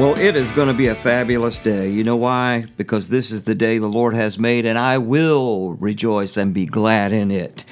Well, 0.00 0.18
it 0.18 0.34
is 0.34 0.50
going 0.52 0.68
to 0.68 0.72
be 0.72 0.86
a 0.86 0.94
fabulous 0.94 1.58
day. 1.58 1.90
You 1.90 2.04
know 2.04 2.16
why? 2.16 2.64
Because 2.78 3.10
this 3.10 3.30
is 3.30 3.42
the 3.42 3.54
day 3.54 3.76
the 3.76 3.86
Lord 3.86 4.14
has 4.14 4.38
made, 4.38 4.64
and 4.64 4.78
I 4.78 4.96
will 4.96 5.74
rejoice 5.74 6.38
and 6.38 6.54
be 6.54 6.64
glad 6.64 7.12
in 7.12 7.30
it. 7.30 7.66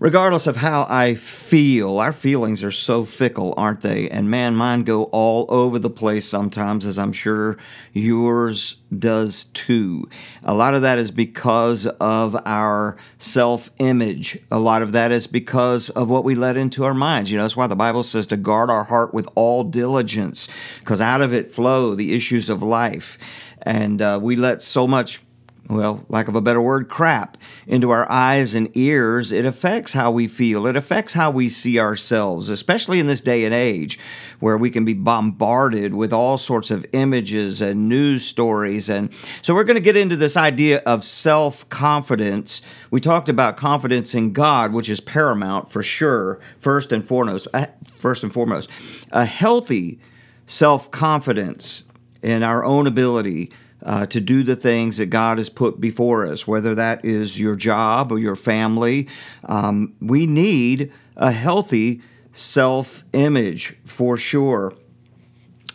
Regardless 0.00 0.46
of 0.46 0.54
how 0.54 0.86
I 0.88 1.16
feel, 1.16 1.98
our 1.98 2.12
feelings 2.12 2.62
are 2.62 2.70
so 2.70 3.04
fickle, 3.04 3.52
aren't 3.56 3.80
they? 3.80 4.08
And 4.08 4.30
man, 4.30 4.54
mine 4.54 4.84
go 4.84 5.04
all 5.04 5.44
over 5.48 5.76
the 5.80 5.90
place 5.90 6.24
sometimes, 6.24 6.86
as 6.86 7.00
I'm 7.00 7.12
sure 7.12 7.58
yours 7.92 8.76
does 8.96 9.44
too. 9.54 10.08
A 10.44 10.54
lot 10.54 10.74
of 10.74 10.82
that 10.82 11.00
is 11.00 11.10
because 11.10 11.86
of 11.86 12.36
our 12.46 12.96
self 13.18 13.72
image. 13.80 14.38
A 14.52 14.60
lot 14.60 14.82
of 14.82 14.92
that 14.92 15.10
is 15.10 15.26
because 15.26 15.90
of 15.90 16.08
what 16.08 16.22
we 16.22 16.36
let 16.36 16.56
into 16.56 16.84
our 16.84 16.94
minds. 16.94 17.32
You 17.32 17.36
know, 17.36 17.42
that's 17.42 17.56
why 17.56 17.66
the 17.66 17.74
Bible 17.74 18.04
says 18.04 18.28
to 18.28 18.36
guard 18.36 18.70
our 18.70 18.84
heart 18.84 19.12
with 19.12 19.26
all 19.34 19.64
diligence, 19.64 20.46
because 20.78 21.00
out 21.00 21.22
of 21.22 21.32
it 21.32 21.52
flow 21.52 21.96
the 21.96 22.14
issues 22.14 22.48
of 22.48 22.62
life. 22.62 23.18
And 23.62 24.00
uh, 24.00 24.20
we 24.22 24.36
let 24.36 24.62
so 24.62 24.86
much 24.86 25.20
well, 25.68 26.04
lack 26.08 26.28
of 26.28 26.34
a 26.34 26.40
better 26.40 26.62
word, 26.62 26.88
crap, 26.88 27.36
into 27.66 27.90
our 27.90 28.10
eyes 28.10 28.54
and 28.54 28.70
ears, 28.74 29.32
it 29.32 29.44
affects 29.44 29.92
how 29.92 30.10
we 30.10 30.26
feel. 30.26 30.66
It 30.66 30.76
affects 30.76 31.12
how 31.12 31.30
we 31.30 31.50
see 31.50 31.78
ourselves, 31.78 32.48
especially 32.48 33.00
in 33.00 33.06
this 33.06 33.20
day 33.20 33.44
and 33.44 33.52
age 33.52 33.98
where 34.40 34.56
we 34.56 34.70
can 34.70 34.86
be 34.86 34.94
bombarded 34.94 35.92
with 35.92 36.10
all 36.10 36.38
sorts 36.38 36.70
of 36.70 36.86
images 36.92 37.60
and 37.60 37.86
news 37.86 38.24
stories. 38.24 38.88
And 38.88 39.12
so 39.42 39.52
we're 39.52 39.64
going 39.64 39.76
to 39.76 39.82
get 39.82 39.96
into 39.96 40.16
this 40.16 40.38
idea 40.38 40.78
of 40.86 41.04
self 41.04 41.68
confidence. 41.68 42.62
We 42.90 43.00
talked 43.02 43.28
about 43.28 43.58
confidence 43.58 44.14
in 44.14 44.32
God, 44.32 44.72
which 44.72 44.88
is 44.88 45.00
paramount 45.00 45.70
for 45.70 45.82
sure, 45.82 46.40
first 46.58 46.92
and 46.92 47.04
foremost. 47.04 47.46
Uh, 47.52 47.66
first 47.98 48.22
and 48.22 48.32
foremost, 48.32 48.70
a 49.10 49.26
healthy 49.26 49.98
self 50.46 50.90
confidence 50.90 51.82
in 52.22 52.42
our 52.42 52.64
own 52.64 52.86
ability 52.86 53.50
uh, 53.82 54.06
to 54.06 54.20
do 54.20 54.42
the 54.42 54.56
things 54.56 54.96
that 54.96 55.06
God 55.06 55.38
has 55.38 55.48
put 55.48 55.80
before 55.80 56.26
us, 56.26 56.46
whether 56.46 56.74
that 56.74 57.04
is 57.04 57.38
your 57.38 57.56
job 57.56 58.10
or 58.10 58.18
your 58.18 58.36
family. 58.36 59.08
Um, 59.44 59.94
we 60.00 60.26
need 60.26 60.92
a 61.16 61.30
healthy 61.30 62.02
self 62.32 63.04
image 63.12 63.76
for 63.84 64.16
sure. 64.16 64.74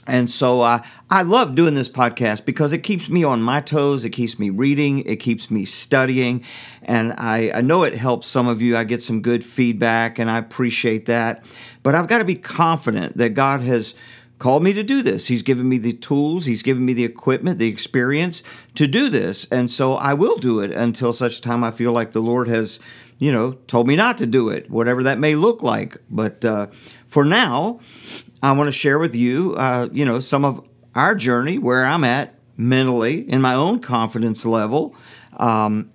And 0.05 0.29
so 0.29 0.61
uh, 0.61 0.83
I 1.09 1.21
love 1.21 1.55
doing 1.55 1.75
this 1.75 1.87
podcast 1.87 2.45
because 2.45 2.73
it 2.73 2.79
keeps 2.79 3.09
me 3.09 3.23
on 3.23 3.41
my 3.41 3.61
toes. 3.61 4.03
It 4.03 4.09
keeps 4.09 4.37
me 4.37 4.49
reading. 4.49 4.99
It 4.99 5.17
keeps 5.17 5.49
me 5.49 5.63
studying. 5.63 6.43
And 6.81 7.13
I, 7.13 7.51
I 7.55 7.61
know 7.61 7.83
it 7.83 7.95
helps 7.95 8.27
some 8.27 8.47
of 8.47 8.61
you. 8.61 8.75
I 8.75 8.83
get 8.83 9.01
some 9.01 9.21
good 9.21 9.45
feedback 9.45 10.19
and 10.19 10.29
I 10.29 10.39
appreciate 10.39 11.05
that. 11.05 11.45
But 11.83 11.95
I've 11.95 12.07
got 12.07 12.17
to 12.17 12.25
be 12.25 12.35
confident 12.35 13.17
that 13.17 13.29
God 13.29 13.61
has 13.61 13.93
called 14.43 14.61
me 14.61 14.73
to 14.73 14.83
do 14.83 15.01
this. 15.01 15.27
He's 15.27 15.41
given 15.41 15.69
me 15.69 15.77
the 15.77 15.93
tools, 15.93 16.43
he's 16.43 16.63
given 16.63 16.83
me 16.83 16.91
the 16.91 17.05
equipment, 17.05 17.59
the 17.59 17.67
experience 17.69 18.43
to 18.75 18.87
do 18.87 19.07
this. 19.07 19.47
And 19.49 19.71
so 19.71 19.95
I 19.95 20.13
will 20.13 20.35
do 20.35 20.59
it 20.59 20.69
until 20.69 21.13
such 21.13 21.39
time 21.39 21.63
I 21.63 21.71
feel 21.71 21.93
like 21.93 22.11
the 22.11 22.21
Lord 22.21 22.49
has, 22.49 22.77
you 23.19 23.31
know, 23.31 23.53
told 23.67 23.87
me 23.87 23.95
not 23.95 24.17
to 24.17 24.25
do 24.25 24.49
it, 24.49 24.69
whatever 24.69 25.01
that 25.03 25.17
may 25.17 25.35
look 25.35 25.63
like. 25.63 25.95
But 26.09 26.43
uh, 26.43 26.67
for 27.05 27.23
now, 27.23 27.79
I 28.41 28.51
want 28.51 28.67
to 28.67 28.73
share 28.73 28.99
with 28.99 29.15
you, 29.15 29.55
uh, 29.55 29.87
you 29.93 30.03
know, 30.03 30.19
some 30.19 30.43
of 30.43 30.67
our 30.93 31.15
journey, 31.15 31.57
where 31.57 31.85
I'm 31.85 32.03
at 32.03 32.37
mentally 32.57 33.21
in 33.21 33.39
my 33.39 33.53
own 33.53 33.79
confidence 33.79 34.45
level. 34.45 34.93
Um, 35.37 35.89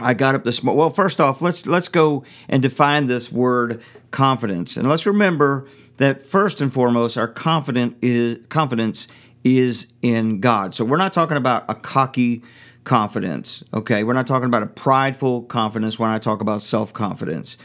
I 0.00 0.14
got 0.14 0.34
up 0.34 0.42
this 0.42 0.64
morning. 0.64 0.78
Well, 0.80 0.90
first 0.90 1.20
off, 1.20 1.40
let's 1.40 1.66
let's 1.66 1.86
go 1.86 2.24
and 2.48 2.60
define 2.60 3.06
this 3.06 3.30
word 3.30 3.80
confidence, 4.10 4.76
and 4.76 4.88
let's 4.88 5.06
remember 5.06 5.68
that 5.98 6.26
first 6.26 6.60
and 6.60 6.72
foremost, 6.72 7.18
our 7.18 7.28
confident 7.28 7.96
is 8.02 8.38
confidence 8.48 9.06
is 9.44 9.86
in 10.02 10.40
God. 10.40 10.74
So 10.74 10.84
we're 10.84 10.96
not 10.96 11.12
talking 11.12 11.36
about 11.36 11.64
a 11.68 11.74
cocky 11.74 12.42
confidence, 12.84 13.62
okay? 13.72 14.02
We're 14.02 14.14
not 14.14 14.26
talking 14.26 14.46
about 14.46 14.62
a 14.62 14.66
prideful 14.66 15.42
confidence 15.42 15.98
when 15.98 16.10
I 16.10 16.18
talk 16.18 16.40
about 16.40 16.62
self-confidence. 16.62 17.56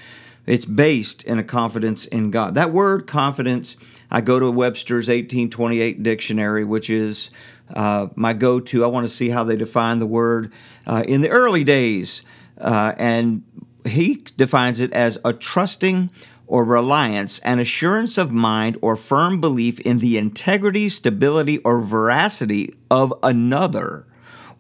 It's 0.46 0.66
based 0.66 1.24
in 1.24 1.40
a 1.40 1.44
confidence 1.44 2.06
in 2.06 2.30
God. 2.30 2.56
That 2.56 2.72
word 2.72 3.08
confidence, 3.08 3.78
I 4.12 4.22
go 4.22 4.40
to 4.40 4.52
Webster's 4.52 5.08
1828 5.08 6.04
dictionary, 6.04 6.66
which 6.66 6.90
is 6.90 7.30
uh, 7.74 8.08
my 8.16 8.34
go 8.34 8.60
to. 8.60 8.84
I 8.84 8.88
want 8.88 9.06
to 9.06 9.14
see 9.14 9.30
how 9.30 9.44
they 9.44 9.56
define 9.56 10.00
the 10.00 10.06
word 10.06 10.52
uh, 10.86 11.04
in 11.08 11.22
the 11.22 11.30
early 11.30 11.64
days. 11.64 12.22
Uh, 12.58 12.94
and 12.98 13.44
he 13.86 14.16
defines 14.38 14.80
it 14.80 14.92
as 14.94 15.18
a 15.24 15.34
trusting 15.34 16.10
or 16.54 16.64
reliance, 16.64 17.40
an 17.40 17.58
assurance 17.58 18.16
of 18.16 18.32
mind 18.32 18.78
or 18.80 18.96
firm 18.96 19.42
belief 19.42 19.80
in 19.80 19.98
the 19.98 20.20
integrity, 20.20 20.88
stability, 20.88 21.58
or 21.58 21.82
veracity 21.82 22.72
of 22.92 23.12
another, 23.24 24.06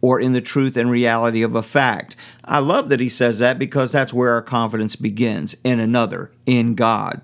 or 0.01 0.19
in 0.19 0.33
the 0.33 0.41
truth 0.41 0.75
and 0.75 0.89
reality 0.89 1.43
of 1.43 1.53
a 1.53 1.61
fact. 1.61 2.15
I 2.43 2.57
love 2.57 2.89
that 2.89 2.99
he 2.99 3.09
says 3.09 3.37
that 3.37 3.59
because 3.59 3.91
that's 3.91 4.11
where 4.11 4.31
our 4.31 4.41
confidence 4.41 4.95
begins 4.95 5.55
in 5.63 5.79
another, 5.79 6.31
in 6.47 6.73
God. 6.73 7.21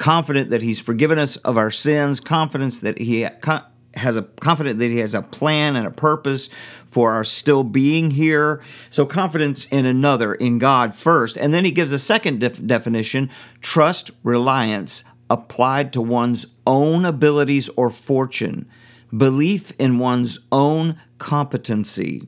Confident 0.00 0.50
that 0.50 0.62
he's 0.62 0.80
forgiven 0.80 1.20
us 1.20 1.36
of 1.36 1.56
our 1.56 1.70
sins, 1.70 2.18
confidence 2.18 2.80
that 2.80 2.98
he 2.98 3.28
has 3.94 4.16
a 4.16 4.22
confident 4.22 4.80
that 4.80 4.90
he 4.90 4.98
has 4.98 5.14
a 5.14 5.22
plan 5.22 5.76
and 5.76 5.86
a 5.86 5.92
purpose 5.92 6.48
for 6.88 7.12
our 7.12 7.24
still 7.24 7.64
being 7.64 8.10
here. 8.12 8.62
So 8.90 9.06
confidence 9.06 9.66
in 9.66 9.86
another, 9.86 10.34
in 10.34 10.58
God 10.58 10.94
first, 10.94 11.36
and 11.36 11.52
then 11.54 11.64
he 11.64 11.70
gives 11.70 11.92
a 11.92 11.98
second 11.98 12.40
def- 12.40 12.66
definition: 12.66 13.30
trust, 13.60 14.10
reliance 14.22 15.04
applied 15.30 15.92
to 15.92 16.00
one's 16.00 16.46
own 16.66 17.04
abilities 17.04 17.68
or 17.76 17.90
fortune, 17.90 18.68
belief 19.14 19.72
in 19.78 19.98
one's 19.98 20.40
own 20.50 20.98
competency. 21.18 22.26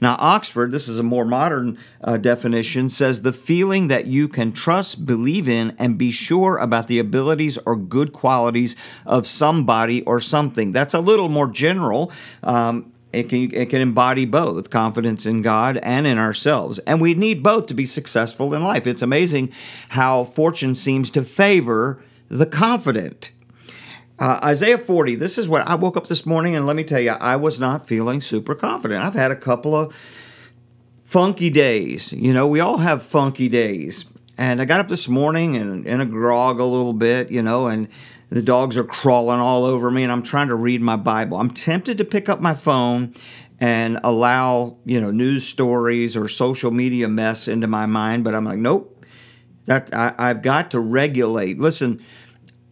Now, 0.00 0.16
Oxford, 0.18 0.72
this 0.72 0.88
is 0.88 0.98
a 0.98 1.02
more 1.02 1.24
modern 1.24 1.78
uh, 2.02 2.16
definition, 2.16 2.88
says 2.88 3.22
the 3.22 3.32
feeling 3.32 3.88
that 3.88 4.06
you 4.06 4.28
can 4.28 4.52
trust, 4.52 5.04
believe 5.04 5.48
in, 5.48 5.74
and 5.78 5.98
be 5.98 6.10
sure 6.10 6.58
about 6.58 6.88
the 6.88 6.98
abilities 6.98 7.58
or 7.66 7.76
good 7.76 8.12
qualities 8.12 8.76
of 9.04 9.26
somebody 9.26 10.02
or 10.02 10.20
something. 10.20 10.72
That's 10.72 10.94
a 10.94 11.00
little 11.00 11.28
more 11.28 11.48
general. 11.48 12.12
Um, 12.42 12.92
it 13.14 13.28
can, 13.28 13.54
it 13.54 13.70
can 13.70 13.80
embody 13.80 14.24
both 14.24 14.70
confidence 14.70 15.26
in 15.26 15.42
God 15.42 15.78
and 15.78 16.06
in 16.06 16.18
ourselves. 16.18 16.78
And 16.80 17.00
we 17.00 17.14
need 17.14 17.42
both 17.42 17.66
to 17.66 17.74
be 17.74 17.84
successful 17.84 18.54
in 18.54 18.62
life. 18.62 18.86
It's 18.86 19.02
amazing 19.02 19.52
how 19.90 20.24
fortune 20.24 20.74
seems 20.74 21.10
to 21.12 21.24
favor 21.24 22.02
the 22.28 22.46
confident. 22.46 23.30
Uh, 24.18 24.38
Isaiah 24.44 24.78
40, 24.78 25.16
this 25.16 25.38
is 25.38 25.48
what 25.48 25.66
I 25.68 25.74
woke 25.74 25.96
up 25.96 26.06
this 26.06 26.24
morning 26.24 26.54
and 26.54 26.66
let 26.66 26.76
me 26.76 26.84
tell 26.84 27.00
you, 27.00 27.10
I 27.10 27.36
was 27.36 27.58
not 27.58 27.86
feeling 27.86 28.20
super 28.20 28.54
confident. 28.54 29.04
I've 29.04 29.14
had 29.14 29.30
a 29.30 29.36
couple 29.36 29.74
of 29.74 29.94
funky 31.02 31.50
days. 31.50 32.12
You 32.12 32.32
know, 32.32 32.46
we 32.46 32.60
all 32.60 32.78
have 32.78 33.02
funky 33.02 33.48
days. 33.48 34.04
And 34.36 34.60
I 34.60 34.64
got 34.64 34.80
up 34.80 34.88
this 34.88 35.08
morning 35.08 35.56
and 35.56 35.86
in 35.86 36.00
a 36.00 36.06
grog 36.06 36.58
a 36.58 36.64
little 36.64 36.92
bit, 36.92 37.30
you 37.30 37.42
know, 37.42 37.68
and 37.68 37.88
the 38.30 38.42
dogs 38.42 38.76
are 38.76 38.84
crawling 38.84 39.40
all 39.40 39.64
over 39.64 39.90
me 39.90 40.02
and 40.02 40.12
I'm 40.12 40.22
trying 40.22 40.48
to 40.48 40.54
read 40.54 40.80
my 40.80 40.96
Bible. 40.96 41.38
I'm 41.38 41.50
tempted 41.50 41.98
to 41.98 42.04
pick 42.04 42.28
up 42.28 42.40
my 42.40 42.54
phone 42.54 43.14
and 43.60 44.00
allow, 44.02 44.76
you 44.84 45.00
know, 45.00 45.10
news 45.10 45.46
stories 45.46 46.16
or 46.16 46.28
social 46.28 46.70
media 46.70 47.08
mess 47.08 47.48
into 47.48 47.66
my 47.66 47.86
mind, 47.86 48.24
but 48.24 48.34
I'm 48.34 48.44
like, 48.44 48.58
nope. 48.58 48.90
That 49.66 49.94
I, 49.94 50.14
I've 50.18 50.42
got 50.42 50.72
to 50.72 50.80
regulate. 50.80 51.58
Listen, 51.58 52.04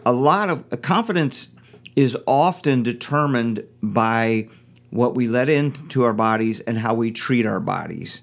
a 0.04 0.12
lot 0.12 0.50
of 0.50 0.82
confidence 0.82 1.48
is 1.96 2.16
often 2.26 2.82
determined 2.82 3.64
by 3.82 4.48
what 4.90 5.14
we 5.14 5.26
let 5.26 5.48
into 5.48 6.02
our 6.02 6.12
bodies 6.12 6.60
and 6.60 6.76
how 6.78 6.94
we 6.94 7.10
treat 7.10 7.46
our 7.46 7.60
bodies. 7.60 8.20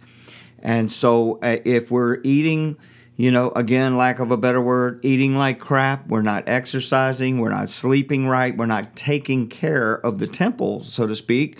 And 0.59 0.91
so 0.91 1.39
uh, 1.41 1.57
if 1.65 1.89
we're 1.89 2.19
eating, 2.23 2.77
you 3.19 3.31
know, 3.31 3.49
again, 3.49 3.97
lack 3.97 4.19
of 4.19 4.31
a 4.31 4.37
better 4.37 4.61
word, 4.61 5.01
eating 5.03 5.35
like 5.35 5.59
crap, 5.59 6.07
we're 6.07 6.21
not 6.21 6.47
exercising, 6.47 7.37
we're 7.37 7.49
not 7.49 7.67
sleeping 7.67 8.25
right, 8.25 8.55
we're 8.55 8.65
not 8.65 8.95
taking 8.95 9.49
care 9.49 9.95
of 9.95 10.19
the 10.19 10.25
temple, 10.25 10.81
so 10.83 11.05
to 11.05 11.17
speak, 11.17 11.57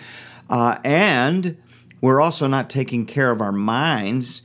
uh, 0.49 0.77
and 0.85 1.57
we're 1.99 2.21
also 2.21 2.47
not 2.47 2.69
taking 2.69 3.05
care 3.05 3.29
of 3.29 3.41
our 3.41 3.51
minds, 3.51 4.41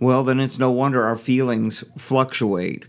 well, 0.00 0.22
then 0.22 0.38
it's 0.38 0.58
no 0.58 0.70
wonder 0.70 1.02
our 1.02 1.16
feelings 1.16 1.82
fluctuate. 1.96 2.84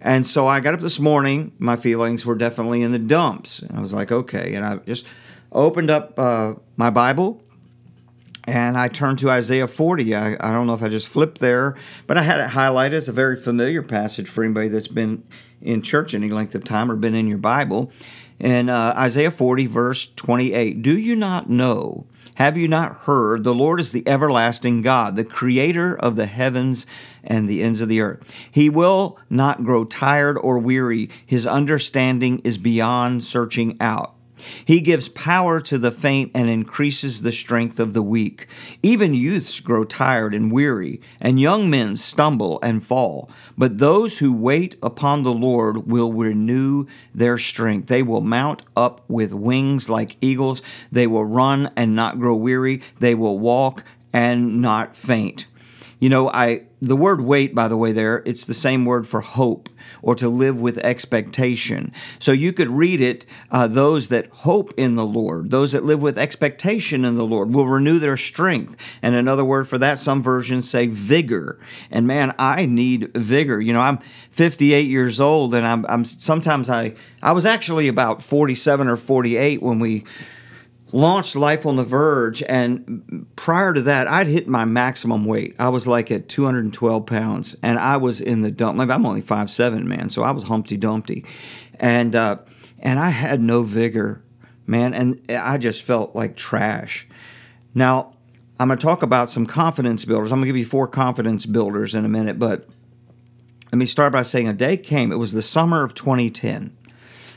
And 0.00 0.26
so 0.26 0.48
I 0.48 0.58
got 0.58 0.74
up 0.74 0.80
this 0.80 0.98
morning. 0.98 1.52
My 1.60 1.76
feelings 1.76 2.26
were 2.26 2.34
definitely 2.34 2.82
in 2.82 2.90
the 2.90 2.98
dumps. 2.98 3.62
I 3.72 3.80
was 3.80 3.94
like, 3.94 4.10
okay. 4.10 4.54
And 4.54 4.66
I 4.66 4.76
just 4.78 5.06
opened 5.52 5.88
up 5.88 6.18
uh, 6.18 6.54
my 6.76 6.90
Bible 6.90 7.43
and 8.46 8.76
I 8.76 8.88
turned 8.88 9.18
to 9.20 9.30
Isaiah 9.30 9.68
40. 9.68 10.14
I, 10.14 10.34
I 10.34 10.52
don't 10.52 10.66
know 10.66 10.74
if 10.74 10.82
I 10.82 10.88
just 10.88 11.08
flipped 11.08 11.40
there, 11.40 11.76
but 12.06 12.16
I 12.16 12.22
had 12.22 12.40
it 12.40 12.50
highlighted. 12.50 12.92
It's 12.92 13.08
a 13.08 13.12
very 13.12 13.36
familiar 13.36 13.82
passage 13.82 14.28
for 14.28 14.44
anybody 14.44 14.68
that's 14.68 14.88
been 14.88 15.24
in 15.60 15.82
church 15.82 16.14
any 16.14 16.30
length 16.30 16.54
of 16.54 16.64
time 16.64 16.90
or 16.90 16.96
been 16.96 17.14
in 17.14 17.26
your 17.26 17.38
Bible. 17.38 17.90
In 18.38 18.68
uh, 18.68 18.94
Isaiah 18.96 19.30
40, 19.30 19.66
verse 19.66 20.06
28 20.16 20.82
Do 20.82 20.98
you 20.98 21.16
not 21.16 21.48
know? 21.48 22.06
Have 22.36 22.56
you 22.56 22.66
not 22.66 22.96
heard? 22.96 23.44
The 23.44 23.54
Lord 23.54 23.78
is 23.78 23.92
the 23.92 24.06
everlasting 24.08 24.82
God, 24.82 25.14
the 25.14 25.24
creator 25.24 25.96
of 25.96 26.16
the 26.16 26.26
heavens 26.26 26.84
and 27.22 27.48
the 27.48 27.62
ends 27.62 27.80
of 27.80 27.88
the 27.88 28.00
earth. 28.00 28.24
He 28.50 28.68
will 28.68 29.18
not 29.30 29.62
grow 29.62 29.84
tired 29.84 30.36
or 30.38 30.58
weary. 30.58 31.10
His 31.24 31.46
understanding 31.46 32.40
is 32.40 32.58
beyond 32.58 33.22
searching 33.22 33.76
out. 33.80 34.13
He 34.64 34.80
gives 34.80 35.08
power 35.08 35.60
to 35.60 35.78
the 35.78 35.90
faint 35.90 36.30
and 36.34 36.48
increases 36.48 37.22
the 37.22 37.32
strength 37.32 37.78
of 37.78 37.92
the 37.92 38.02
weak. 38.02 38.46
Even 38.82 39.14
youths 39.14 39.60
grow 39.60 39.84
tired 39.84 40.34
and 40.34 40.52
weary, 40.52 41.00
and 41.20 41.40
young 41.40 41.70
men 41.70 41.96
stumble 41.96 42.58
and 42.62 42.84
fall. 42.84 43.30
But 43.56 43.78
those 43.78 44.18
who 44.18 44.32
wait 44.32 44.76
upon 44.82 45.22
the 45.22 45.32
Lord 45.32 45.86
will 45.86 46.12
renew 46.12 46.86
their 47.14 47.38
strength. 47.38 47.88
They 47.88 48.02
will 48.02 48.20
mount 48.20 48.62
up 48.76 49.02
with 49.08 49.32
wings 49.32 49.88
like 49.88 50.16
eagles. 50.20 50.62
They 50.90 51.06
will 51.06 51.24
run 51.24 51.70
and 51.76 51.94
not 51.94 52.18
grow 52.18 52.36
weary. 52.36 52.82
They 52.98 53.14
will 53.14 53.38
walk 53.38 53.84
and 54.12 54.60
not 54.60 54.94
faint. 54.94 55.46
You 56.04 56.10
know, 56.10 56.28
I 56.28 56.64
the 56.82 56.96
word 56.96 57.22
wait, 57.22 57.54
by 57.54 57.66
the 57.66 57.78
way, 57.78 57.90
there, 57.90 58.22
it's 58.26 58.44
the 58.44 58.52
same 58.52 58.84
word 58.84 59.06
for 59.06 59.22
hope 59.22 59.70
or 60.02 60.14
to 60.16 60.28
live 60.28 60.60
with 60.60 60.76
expectation. 60.84 61.92
So 62.18 62.30
you 62.30 62.52
could 62.52 62.68
read 62.68 63.00
it 63.00 63.24
uh, 63.50 63.68
those 63.68 64.08
that 64.08 64.30
hope 64.30 64.74
in 64.76 64.96
the 64.96 65.06
Lord, 65.06 65.50
those 65.50 65.72
that 65.72 65.82
live 65.82 66.02
with 66.02 66.18
expectation 66.18 67.06
in 67.06 67.16
the 67.16 67.24
Lord 67.24 67.54
will 67.54 67.66
renew 67.66 67.98
their 67.98 68.18
strength. 68.18 68.76
And 69.00 69.14
another 69.14 69.46
word 69.46 69.66
for 69.66 69.78
that, 69.78 69.98
some 69.98 70.22
versions 70.22 70.68
say 70.68 70.88
vigor. 70.88 71.58
And 71.90 72.06
man, 72.06 72.34
I 72.38 72.66
need 72.66 73.10
vigor. 73.14 73.58
You 73.58 73.72
know, 73.72 73.80
I'm 73.80 73.98
58 74.28 74.86
years 74.86 75.18
old 75.18 75.54
and 75.54 75.66
I'm, 75.66 75.86
I'm 75.88 76.04
sometimes 76.04 76.68
I, 76.68 76.96
I 77.22 77.32
was 77.32 77.46
actually 77.46 77.88
about 77.88 78.22
47 78.22 78.88
or 78.88 78.98
48 78.98 79.62
when 79.62 79.78
we 79.78 80.04
launched 80.94 81.34
Life 81.34 81.66
on 81.66 81.74
the 81.74 81.84
Verge, 81.84 82.40
and 82.44 83.26
prior 83.34 83.74
to 83.74 83.82
that, 83.82 84.08
I'd 84.08 84.28
hit 84.28 84.46
my 84.46 84.64
maximum 84.64 85.24
weight. 85.24 85.56
I 85.58 85.68
was 85.68 85.88
like 85.88 86.12
at 86.12 86.28
212 86.28 87.04
pounds, 87.04 87.56
and 87.62 87.80
I 87.80 87.96
was 87.96 88.20
in 88.20 88.42
the 88.42 88.52
dump. 88.52 88.78
I'm 88.80 89.04
only 89.04 89.20
five 89.20 89.50
seven, 89.50 89.88
man, 89.88 90.08
so 90.08 90.22
I 90.22 90.30
was 90.30 90.44
Humpty 90.44 90.76
Dumpty, 90.76 91.24
and 91.80 92.14
uh, 92.14 92.38
and 92.78 93.00
I 93.00 93.10
had 93.10 93.40
no 93.40 93.64
vigor, 93.64 94.22
man, 94.68 94.94
and 94.94 95.20
I 95.28 95.58
just 95.58 95.82
felt 95.82 96.14
like 96.14 96.36
trash. 96.36 97.08
Now, 97.74 98.14
I'm 98.60 98.68
going 98.68 98.78
to 98.78 98.86
talk 98.86 99.02
about 99.02 99.28
some 99.28 99.46
confidence 99.46 100.04
builders. 100.04 100.30
I'm 100.30 100.38
going 100.38 100.46
to 100.46 100.46
give 100.46 100.56
you 100.56 100.64
four 100.64 100.86
confidence 100.86 101.44
builders 101.44 101.92
in 101.92 102.04
a 102.04 102.08
minute, 102.08 102.38
but 102.38 102.68
let 103.72 103.78
me 103.78 103.86
start 103.86 104.12
by 104.12 104.22
saying 104.22 104.46
a 104.46 104.52
day 104.52 104.76
came. 104.76 105.10
It 105.10 105.16
was 105.16 105.32
the 105.32 105.42
summer 105.42 105.82
of 105.82 105.94
2010. 105.94 106.76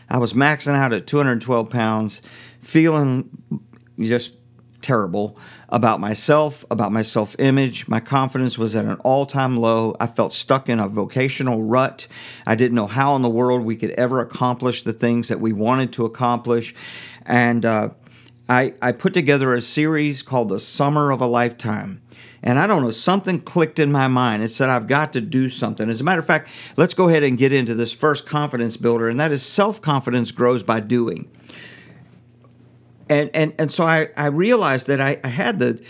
I 0.09 0.19
was 0.19 0.33
maxing 0.33 0.75
out 0.75 0.93
at 0.93 1.07
212 1.07 1.69
pounds 1.69 2.21
feeling 2.67 3.29
just 3.97 4.33
terrible 4.81 5.37
about 5.69 6.01
myself, 6.01 6.65
about 6.69 6.91
my 6.91 7.01
self 7.01 7.33
image. 7.39 7.87
My 7.87 8.01
confidence 8.01 8.57
was 8.57 8.75
at 8.75 8.83
an 8.83 8.97
all 9.05 9.25
time 9.25 9.57
low. 9.57 9.95
I 10.01 10.07
felt 10.07 10.33
stuck 10.33 10.67
in 10.67 10.77
a 10.77 10.89
vocational 10.89 11.63
rut. 11.63 12.07
I 12.45 12.55
didn't 12.55 12.75
know 12.75 12.87
how 12.87 13.15
in 13.15 13.21
the 13.21 13.29
world 13.29 13.63
we 13.63 13.77
could 13.77 13.91
ever 13.91 14.19
accomplish 14.19 14.83
the 14.83 14.91
things 14.91 15.29
that 15.29 15.39
we 15.39 15.53
wanted 15.53 15.93
to 15.93 16.05
accomplish. 16.05 16.75
And 17.25 17.65
uh, 17.65 17.89
I, 18.49 18.73
I 18.81 18.91
put 18.91 19.13
together 19.13 19.53
a 19.53 19.61
series 19.61 20.21
called 20.21 20.49
The 20.49 20.59
Summer 20.59 21.11
of 21.11 21.21
a 21.21 21.25
Lifetime. 21.25 22.01
And 22.43 22.59
I 22.59 22.67
don't 22.67 22.83
know, 22.83 22.91
something 22.91 23.41
clicked 23.41 23.79
in 23.79 23.91
my 23.91 24.09
mind. 24.09 24.43
It 24.43 24.49
said, 24.49 24.69
I've 24.69 24.87
got 24.87 25.13
to 25.13 25.21
do 25.21 25.47
something. 25.49 25.89
As 25.89 26.01
a 26.01 26.03
matter 26.03 26.19
of 26.19 26.27
fact, 26.27 26.49
let's 26.75 26.93
go 26.93 27.07
ahead 27.07 27.23
and 27.23 27.37
get 27.37 27.53
into 27.53 27.73
this 27.75 27.93
first 27.93 28.27
confidence 28.27 28.75
builder, 28.77 29.07
and 29.07 29.19
that 29.19 29.31
is 29.31 29.41
self 29.41 29.81
confidence 29.81 30.31
grows 30.31 30.63
by 30.63 30.81
doing 30.81 31.29
and 33.09 33.29
and 33.33 33.53
and 33.57 33.71
so 33.71 33.83
I, 33.85 34.09
I 34.15 34.27
realized 34.27 34.87
that 34.87 35.01
I, 35.01 35.19
I 35.23 35.29
had 35.29 35.59
the 35.59 35.81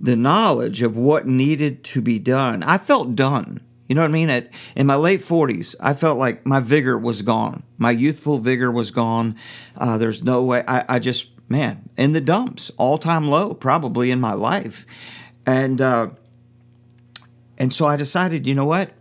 the 0.00 0.16
knowledge 0.16 0.82
of 0.82 0.96
what 0.96 1.26
needed 1.26 1.84
to 1.84 2.02
be 2.02 2.18
done. 2.18 2.62
I 2.62 2.78
felt 2.78 3.14
done. 3.14 3.60
You 3.88 3.94
know 3.94 4.00
what 4.00 4.10
I 4.10 4.12
mean? 4.12 4.30
At, 4.30 4.50
in 4.74 4.86
my 4.86 4.96
late 4.96 5.20
40s, 5.20 5.74
I 5.78 5.92
felt 5.94 6.18
like 6.18 6.46
my 6.46 6.60
vigor 6.60 6.98
was 6.98 7.22
gone. 7.22 7.62
My 7.76 7.90
youthful 7.90 8.38
vigor 8.38 8.70
was 8.70 8.90
gone. 8.90 9.36
Uh, 9.76 9.98
there's 9.98 10.22
no 10.22 10.42
way. 10.42 10.64
I, 10.66 10.96
I, 10.96 10.98
just, 10.98 11.28
man, 11.48 11.88
in 11.96 12.12
the 12.12 12.20
dumps, 12.20 12.70
all 12.78 12.96
time 12.96 13.28
low, 13.28 13.52
probably 13.52 14.10
in 14.10 14.20
my 14.20 14.32
life. 14.32 14.86
And, 15.44 15.80
uh, 15.80 16.10
and 17.58 17.72
so 17.72 17.84
I 17.84 17.96
decided, 17.96 18.46
you 18.46 18.54
know 18.54 18.64
what? 18.64 18.92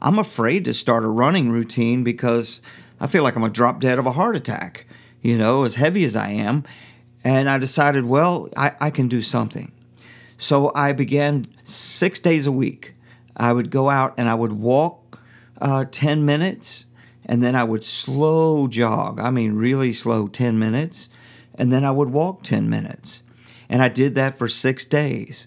I'm 0.00 0.18
afraid 0.18 0.64
to 0.64 0.74
start 0.74 1.04
a 1.04 1.08
running 1.08 1.50
routine 1.50 2.02
because 2.02 2.60
I 3.00 3.06
feel 3.06 3.22
like 3.22 3.36
I'm 3.36 3.42
going 3.42 3.52
to 3.52 3.56
drop 3.56 3.80
dead 3.80 4.00
of 4.00 4.06
a 4.06 4.12
heart 4.12 4.34
attack, 4.34 4.86
you 5.22 5.38
know, 5.38 5.64
as 5.64 5.76
heavy 5.76 6.04
as 6.04 6.16
I 6.16 6.30
am. 6.30 6.64
And 7.24 7.48
I 7.48 7.58
decided, 7.58 8.04
well, 8.04 8.48
I, 8.56 8.72
I 8.80 8.90
can 8.90 9.08
do 9.08 9.22
something. 9.22 9.72
So 10.38 10.72
I 10.74 10.92
began 10.92 11.46
six 11.62 12.18
days 12.18 12.46
a 12.46 12.52
week. 12.52 12.94
I 13.36 13.52
would 13.52 13.70
go 13.70 13.90
out 13.90 14.14
and 14.16 14.28
I 14.28 14.34
would 14.34 14.52
walk 14.52 15.18
uh, 15.60 15.84
10 15.90 16.24
minutes 16.24 16.86
and 17.24 17.42
then 17.42 17.54
I 17.54 17.64
would 17.64 17.84
slow 17.84 18.66
jog. 18.66 19.20
I 19.20 19.30
mean, 19.30 19.54
really 19.54 19.92
slow 19.92 20.26
10 20.26 20.58
minutes. 20.58 21.08
And 21.54 21.72
then 21.72 21.84
I 21.84 21.90
would 21.92 22.10
walk 22.10 22.42
10 22.42 22.68
minutes. 22.68 23.22
And 23.68 23.82
I 23.82 23.88
did 23.88 24.14
that 24.16 24.36
for 24.36 24.48
six 24.48 24.84
days. 24.84 25.46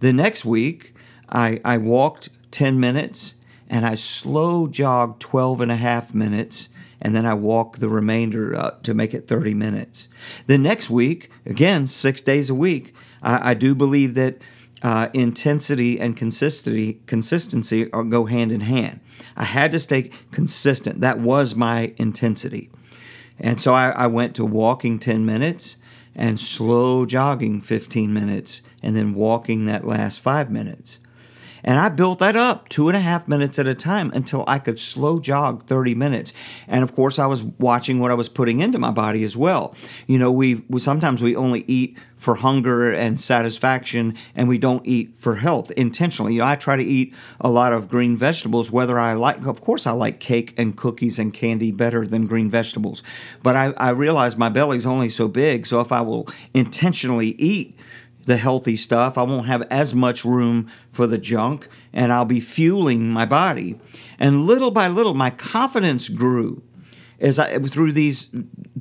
The 0.00 0.12
next 0.12 0.44
week, 0.44 0.94
I, 1.28 1.60
I 1.64 1.76
walked 1.76 2.30
10 2.50 2.80
minutes 2.80 3.34
and 3.68 3.84
I 3.84 3.94
slow 3.94 4.66
jogged 4.66 5.20
12 5.20 5.60
and 5.60 5.70
a 5.70 5.76
half 5.76 6.14
minutes 6.14 6.68
and 7.00 7.14
then 7.14 7.26
I 7.26 7.34
walk 7.34 7.78
the 7.78 7.88
remainder 7.88 8.56
uh, 8.56 8.70
to 8.82 8.94
make 8.94 9.14
it 9.14 9.26
30 9.26 9.54
minutes. 9.54 10.08
The 10.46 10.58
next 10.58 10.90
week, 10.90 11.30
again, 11.46 11.86
six 11.86 12.20
days 12.20 12.50
a 12.50 12.54
week, 12.54 12.94
I, 13.22 13.50
I 13.50 13.54
do 13.54 13.74
believe 13.74 14.14
that 14.14 14.38
uh, 14.82 15.08
intensity 15.12 16.00
and 16.00 16.16
consistency 16.16 17.00
consistency 17.06 17.92
are, 17.92 18.02
go 18.02 18.26
hand 18.26 18.50
in 18.52 18.60
hand. 18.60 19.00
I 19.36 19.44
had 19.44 19.72
to 19.72 19.78
stay 19.78 20.10
consistent. 20.30 21.00
That 21.00 21.18
was 21.18 21.54
my 21.54 21.92
intensity. 21.96 22.70
And 23.38 23.60
so 23.60 23.74
I, 23.74 23.90
I 23.90 24.06
went 24.06 24.34
to 24.36 24.44
walking 24.44 24.98
10 24.98 25.24
minutes 25.24 25.76
and 26.14 26.38
slow 26.38 27.06
jogging 27.06 27.60
15 27.60 28.12
minutes 28.12 28.62
and 28.82 28.96
then 28.96 29.14
walking 29.14 29.66
that 29.66 29.84
last 29.84 30.20
five 30.20 30.50
minutes. 30.50 30.98
And 31.62 31.78
I 31.78 31.88
built 31.88 32.18
that 32.20 32.36
up 32.36 32.68
two 32.68 32.88
and 32.88 32.96
a 32.96 33.00
half 33.00 33.28
minutes 33.28 33.58
at 33.58 33.66
a 33.66 33.74
time 33.74 34.10
until 34.14 34.44
I 34.46 34.58
could 34.58 34.78
slow 34.78 35.18
jog 35.18 35.66
30 35.66 35.94
minutes. 35.94 36.32
And 36.66 36.82
of 36.82 36.94
course, 36.94 37.18
I 37.18 37.26
was 37.26 37.44
watching 37.44 37.98
what 37.98 38.10
I 38.10 38.14
was 38.14 38.28
putting 38.28 38.60
into 38.60 38.78
my 38.78 38.90
body 38.90 39.24
as 39.24 39.36
well. 39.36 39.74
You 40.06 40.18
know, 40.18 40.32
we, 40.32 40.64
we 40.68 40.80
sometimes 40.80 41.20
we 41.20 41.36
only 41.36 41.64
eat 41.66 41.98
for 42.20 42.34
hunger 42.34 42.92
and 42.92 43.18
satisfaction, 43.18 44.14
and 44.34 44.46
we 44.46 44.58
don't 44.58 44.86
eat 44.86 45.16
for 45.16 45.36
health 45.36 45.70
intentionally. 45.70 46.34
You 46.34 46.40
know, 46.40 46.46
I 46.46 46.54
try 46.54 46.76
to 46.76 46.82
eat 46.82 47.14
a 47.40 47.50
lot 47.50 47.72
of 47.72 47.88
green 47.88 48.14
vegetables, 48.14 48.70
whether 48.70 48.98
I 48.98 49.14
like, 49.14 49.46
of 49.46 49.62
course, 49.62 49.86
I 49.86 49.92
like 49.92 50.20
cake 50.20 50.52
and 50.58 50.76
cookies 50.76 51.18
and 51.18 51.32
candy 51.32 51.72
better 51.72 52.06
than 52.06 52.26
green 52.26 52.50
vegetables. 52.50 53.02
But 53.42 53.56
I, 53.56 53.72
I 53.78 53.90
realize 53.90 54.36
my 54.36 54.50
belly's 54.50 54.84
only 54.84 55.08
so 55.08 55.28
big, 55.28 55.66
so 55.66 55.80
if 55.80 55.92
I 55.92 56.02
will 56.02 56.28
intentionally 56.52 57.34
eat, 57.38 57.74
the 58.26 58.36
healthy 58.36 58.76
stuff. 58.76 59.16
I 59.18 59.22
won't 59.22 59.46
have 59.46 59.62
as 59.70 59.94
much 59.94 60.24
room 60.24 60.70
for 60.90 61.06
the 61.06 61.18
junk, 61.18 61.68
and 61.92 62.12
I'll 62.12 62.24
be 62.24 62.40
fueling 62.40 63.10
my 63.10 63.26
body. 63.26 63.78
And 64.18 64.46
little 64.46 64.70
by 64.70 64.88
little, 64.88 65.14
my 65.14 65.30
confidence 65.30 66.08
grew 66.08 66.62
as 67.20 67.38
I 67.38 67.58
through 67.58 67.92
these 67.92 68.28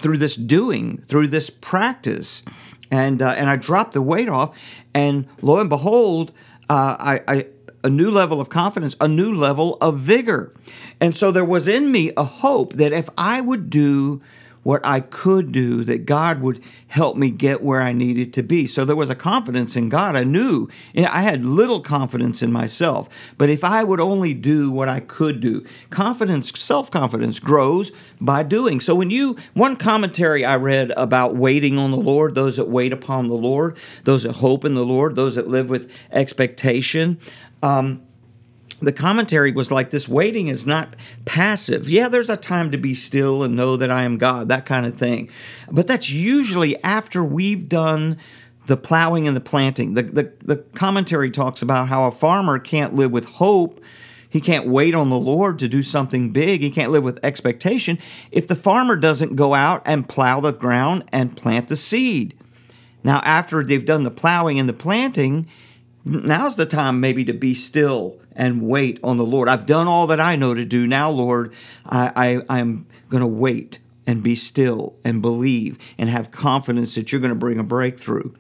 through 0.02 0.18
this 0.18 0.36
doing, 0.36 1.04
through 1.08 1.28
this 1.28 1.50
practice, 1.50 2.44
and 2.92 3.22
uh, 3.22 3.30
and 3.38 3.50
I 3.50 3.56
dropped 3.56 3.94
the 3.94 4.02
weight 4.02 4.30
off, 4.30 4.58
and 4.94 5.28
lo 5.42 5.60
and 5.60 5.70
behold, 5.70 6.32
uh, 6.70 6.96
I, 7.00 7.22
I 7.28 7.46
a 7.84 7.90
new 7.90 8.12
level 8.12 8.42
of 8.42 8.50
confidence, 8.50 8.96
a 9.00 9.08
new 9.08 9.34
level 9.34 9.78
of 9.82 10.00
vigor. 10.00 10.54
And 11.00 11.16
so 11.16 11.32
there 11.32 11.46
was 11.46 11.68
in 11.68 11.92
me 11.92 12.12
a 12.18 12.24
hope 12.24 12.74
that 12.74 12.92
if 12.92 13.10
I 13.18 13.42
would 13.42 13.70
do 13.70 14.22
what 14.70 14.86
I 14.86 15.00
could 15.00 15.52
do, 15.52 15.84
that 15.86 16.06
God 16.06 16.42
would 16.42 16.62
help 16.90 17.18
me 17.18 17.32
get 17.32 17.64
where 17.64 17.82
I 17.82 17.92
needed 17.92 18.32
to 18.34 18.44
be. 18.44 18.68
So 18.68 18.86
there 18.86 18.96
was 18.96 19.10
a 19.10 19.16
confidence 19.16 19.76
in 19.76 19.90
God. 19.90 20.16
I 20.16 20.24
knew 20.24 20.70
I 20.96 21.24
had 21.24 21.44
little 21.44 21.82
confidence 21.82 22.44
in 22.44 22.52
myself, 22.52 23.10
but 23.40 23.50
if 23.50 23.64
I 23.64 23.84
would 23.84 24.00
only 24.00 24.36
do 24.36 24.70
what 24.70 24.88
I 24.88 25.00
could 25.00 25.40
do, 25.40 25.66
confidence, 25.90 26.52
self 26.56 26.92
confidence 26.92 27.40
grows 27.40 27.92
by 28.22 28.44
doing. 28.44 28.80
So 28.80 28.94
when 28.94 29.10
you, 29.10 29.38
one 29.56 29.76
commentary 29.76 30.46
I 30.46 30.58
read 30.58 30.92
about 30.96 31.36
waiting 31.36 31.80
on 31.80 31.90
the 31.90 31.98
Lord, 31.98 32.36
those 32.36 32.58
that 32.58 32.70
wait 32.70 32.94
upon 32.94 33.28
the 33.28 33.34
Lord, 33.34 33.76
those 34.04 34.22
that 34.22 34.34
hope 34.34 34.66
in 34.66 34.76
the 34.76 34.86
Lord, 34.86 35.16
those 35.16 35.34
that 35.34 35.48
live 35.48 35.72
with 35.72 35.92
expectation. 36.12 37.18
Um, 37.64 38.04
the 38.82 38.94
commentary 38.94 39.52
was 39.52 39.72
like 39.72 39.90
this 39.90 40.08
waiting 40.08 40.48
is 40.48 40.66
not 40.66 40.96
passive. 41.26 41.90
Yeah, 41.90 42.08
there's 42.08 42.30
a 42.30 42.38
time 42.38 42.72
to 42.72 42.78
be 42.78 42.94
still 42.94 43.44
and 43.44 43.56
know 43.56 43.76
that 43.76 43.92
I 43.92 44.04
am 44.04 44.18
God, 44.18 44.50
that 44.50 44.66
kind 44.66 44.86
of 44.86 44.96
thing. 44.96 45.30
But 45.70 45.88
that's 45.88 46.10
usually 46.10 46.82
after 46.84 47.24
we've 47.24 47.68
done 47.68 48.18
the 48.68 48.78
plowing 48.78 49.28
and 49.28 49.36
the 49.36 49.42
planting. 49.42 49.96
The, 49.96 50.04
the, 50.04 50.34
the 50.46 50.56
commentary 50.76 51.32
talks 51.32 51.62
about 51.62 51.90
how 51.90 52.08
a 52.08 52.12
farmer 52.12 52.60
can't 52.60 52.94
live 52.94 53.12
with 53.12 53.26
hope. 53.26 53.82
He 54.30 54.40
can't 54.40 54.68
wait 54.68 54.94
on 54.94 55.10
the 55.10 55.20
Lord 55.20 55.58
to 55.60 55.68
do 55.68 55.82
something 55.82 56.32
big. 56.32 56.62
He 56.62 56.70
can't 56.70 56.92
live 56.92 57.04
with 57.04 57.20
expectation 57.24 57.98
if 58.32 58.48
the 58.48 58.56
farmer 58.56 58.96
doesn't 58.96 59.36
go 59.36 59.56
out 59.56 59.82
and 59.86 60.08
plow 60.08 60.40
the 60.40 60.52
ground 60.52 61.04
and 61.12 61.36
plant 61.36 61.68
the 61.68 61.76
seed. 61.76 62.36
Now, 63.04 63.22
after 63.24 63.64
they've 63.64 63.84
done 63.84 64.04
the 64.04 64.12
plowing 64.12 64.60
and 64.60 64.70
the 64.70 64.74
planting, 64.74 65.48
now's 66.10 66.56
the 66.56 66.66
time 66.66 67.00
maybe 67.00 67.26
to 67.26 67.34
be 67.34 67.54
still 67.54 68.20
and 68.36 68.62
wait 68.62 69.00
on 69.04 69.18
the 69.18 69.26
Lord. 69.26 69.50
I've 69.50 69.66
done 69.66 69.88
all 69.88 70.08
that 70.08 70.20
I 70.20 70.36
know 70.36 70.54
to 70.54 70.66
do. 70.66 70.88
Now, 70.88 71.10
Lord, 71.10 71.54
I, 71.86 72.42
I, 72.50 72.58
I'm 72.60 72.88
going 73.10 73.22
to 73.22 73.28
wait 73.28 73.80
and 74.08 74.24
be 74.24 74.36
still 74.36 74.96
and 75.04 75.22
believe 75.22 75.78
and 75.98 76.10
have 76.10 76.32
confidence 76.32 76.96
that 76.96 77.12
you're 77.12 77.22
going 77.22 77.30
to 77.30 77.36
bring 77.36 77.60
a 77.60 77.64
breakthrough. 77.64 78.34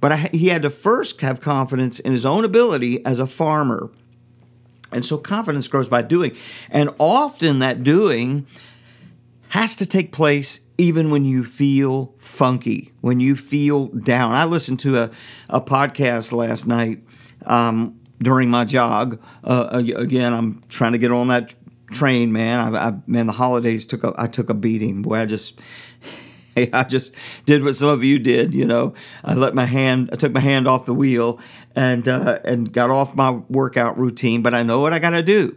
But 0.00 0.12
I, 0.12 0.16
he 0.32 0.48
had 0.48 0.62
to 0.62 0.70
first 0.70 1.20
have 1.20 1.40
confidence 1.40 2.00
in 2.00 2.12
his 2.12 2.26
own 2.26 2.44
ability 2.44 3.04
as 3.06 3.18
a 3.18 3.26
farmer. 3.26 3.90
And 4.90 5.04
so 5.04 5.16
confidence 5.18 5.68
grows 5.68 5.88
by 5.88 6.02
doing. 6.02 6.36
And 6.70 6.90
often 6.98 7.60
that 7.60 7.82
doing 7.82 8.46
has 9.48 9.76
to 9.76 9.86
take 9.86 10.10
place 10.10 10.60
even 10.78 11.10
when 11.10 11.24
you 11.24 11.44
feel 11.44 12.14
funky, 12.18 12.92
when 13.00 13.20
you 13.20 13.36
feel 13.36 13.86
down. 13.88 14.32
I 14.32 14.44
listened 14.44 14.80
to 14.80 15.02
a, 15.02 15.10
a 15.48 15.60
podcast 15.60 16.32
last 16.32 16.66
night 16.66 17.00
um, 17.46 18.00
during 18.18 18.50
my 18.50 18.64
jog. 18.64 19.20
Uh, 19.42 19.82
again, 19.96 20.32
I'm 20.32 20.62
trying 20.68 20.92
to 20.92 20.98
get 20.98 21.12
on 21.12 21.28
that 21.28 21.54
train, 21.90 22.32
man. 22.32 22.74
I, 22.74 22.88
I 22.88 22.94
man, 23.06 23.26
the 23.26 23.32
holidays 23.32 23.86
took 23.86 24.04
a 24.04 24.12
I 24.16 24.26
took 24.26 24.50
a 24.50 24.54
beating. 24.54 25.02
Boy, 25.02 25.20
I 25.20 25.26
just 25.26 25.58
I 26.72 26.84
just 26.84 27.14
did 27.46 27.62
what 27.62 27.76
some 27.76 27.88
of 27.88 28.04
you 28.04 28.18
did. 28.18 28.54
You 28.54 28.66
know, 28.66 28.94
I 29.24 29.34
let 29.34 29.54
my 29.54 29.66
hand, 29.66 30.10
I 30.12 30.16
took 30.16 30.32
my 30.32 30.40
hand 30.40 30.66
off 30.66 30.86
the 30.86 30.94
wheel 30.94 31.40
and 31.74 32.06
uh, 32.08 32.40
and 32.44 32.72
got 32.72 32.90
off 32.90 33.14
my 33.14 33.30
workout 33.30 33.98
routine. 33.98 34.42
But 34.42 34.54
I 34.54 34.62
know 34.62 34.80
what 34.80 34.92
I 34.92 34.98
got 34.98 35.10
to 35.10 35.22
do. 35.22 35.56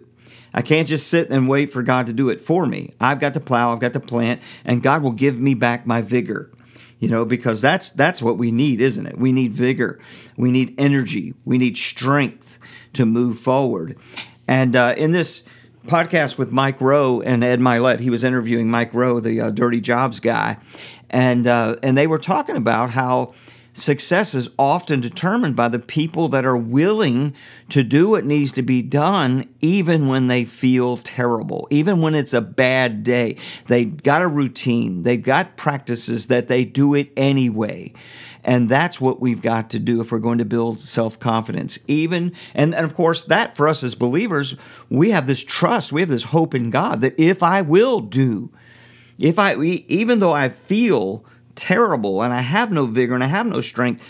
I 0.53 0.61
can't 0.61 0.87
just 0.87 1.07
sit 1.07 1.29
and 1.29 1.47
wait 1.47 1.71
for 1.71 1.83
God 1.83 2.07
to 2.07 2.13
do 2.13 2.29
it 2.29 2.41
for 2.41 2.65
me. 2.65 2.93
I've 2.99 3.19
got 3.19 3.33
to 3.35 3.39
plow, 3.39 3.73
I've 3.73 3.79
got 3.79 3.93
to 3.93 3.99
plant, 3.99 4.41
and 4.65 4.81
God 4.81 5.03
will 5.03 5.11
give 5.11 5.39
me 5.39 5.53
back 5.53 5.85
my 5.85 6.01
vigor. 6.01 6.51
You 6.99 7.09
know, 7.09 7.25
because 7.25 7.61
that's 7.61 7.91
that's 7.91 8.23
what 8.23 8.39
we 8.39 8.51
need, 8.51 8.81
isn't 8.81 9.05
it? 9.05 9.19
We 9.19 9.31
need 9.31 9.53
vigor, 9.53 9.99
we 10.35 10.49
need 10.49 10.73
energy, 10.79 11.35
we 11.45 11.59
need 11.59 11.77
strength 11.77 12.57
to 12.93 13.05
move 13.05 13.37
forward. 13.37 13.97
And 14.47 14.75
uh, 14.75 14.95
in 14.97 15.11
this 15.11 15.43
podcast 15.87 16.37
with 16.37 16.51
Mike 16.51 16.79
Rowe 16.81 17.21
and 17.21 17.43
Ed 17.43 17.59
Mylett. 17.59 17.99
He 17.99 18.09
was 18.09 18.23
interviewing 18.23 18.69
Mike 18.69 18.93
Rowe, 18.93 19.19
the 19.19 19.41
uh, 19.41 19.49
Dirty 19.49 19.81
Jobs 19.81 20.19
guy, 20.19 20.57
and 21.09 21.47
uh, 21.47 21.77
and 21.81 21.97
they 21.97 22.07
were 22.07 22.19
talking 22.19 22.57
about 22.57 22.91
how 22.91 23.33
success 23.77 24.33
is 24.33 24.49
often 24.57 24.99
determined 24.99 25.55
by 25.55 25.67
the 25.67 25.79
people 25.79 26.27
that 26.29 26.45
are 26.45 26.57
willing 26.57 27.33
to 27.69 27.83
do 27.83 28.09
what 28.09 28.25
needs 28.25 28.51
to 28.53 28.61
be 28.63 28.81
done, 28.81 29.47
even 29.61 30.07
when 30.07 30.27
they 30.27 30.45
feel 30.45 30.97
terrible, 30.97 31.67
even 31.69 32.01
when 32.01 32.15
it's 32.15 32.33
a 32.33 32.41
bad 32.41 33.03
day. 33.03 33.37
They've 33.67 34.01
got 34.01 34.21
a 34.21 34.27
routine, 34.27 35.03
they've 35.03 35.21
got 35.21 35.57
practices 35.57 36.27
that 36.27 36.47
they 36.47 36.65
do 36.65 36.93
it 36.95 37.11
anyway. 37.15 37.93
And 38.43 38.69
that's 38.69 39.01
what 39.01 39.19
we've 39.19 39.41
got 39.41 39.69
to 39.71 39.79
do 39.79 39.99
if 39.99 40.11
we're 40.11 40.19
going 40.19 40.37
to 40.37 40.45
build 40.45 40.79
self 40.79 41.19
confidence. 41.19 41.77
Even, 41.87 42.33
and, 42.53 42.73
and 42.73 42.85
of 42.85 42.93
course, 42.93 43.25
that 43.25 43.57
for 43.57 43.67
us 43.67 43.83
as 43.83 43.93
believers, 43.93 44.55
we 44.89 45.11
have 45.11 45.27
this 45.27 45.43
trust, 45.43 45.91
we 45.91 45.99
have 46.01 46.09
this 46.09 46.23
hope 46.23 46.55
in 46.55 46.69
God 46.69 47.01
that 47.01 47.19
if 47.19 47.43
I 47.43 47.61
will 47.61 47.99
do, 47.99 48.49
if 49.19 49.37
I, 49.37 49.55
even 49.55 50.19
though 50.19 50.31
I 50.31 50.47
feel 50.47 51.25
terrible 51.57 52.23
and 52.23 52.33
I 52.33 52.41
have 52.41 52.71
no 52.71 52.85
vigor 52.85 53.15
and 53.15 53.23
I 53.23 53.27
have 53.27 53.45
no 53.45 53.59
strength, 53.59 54.01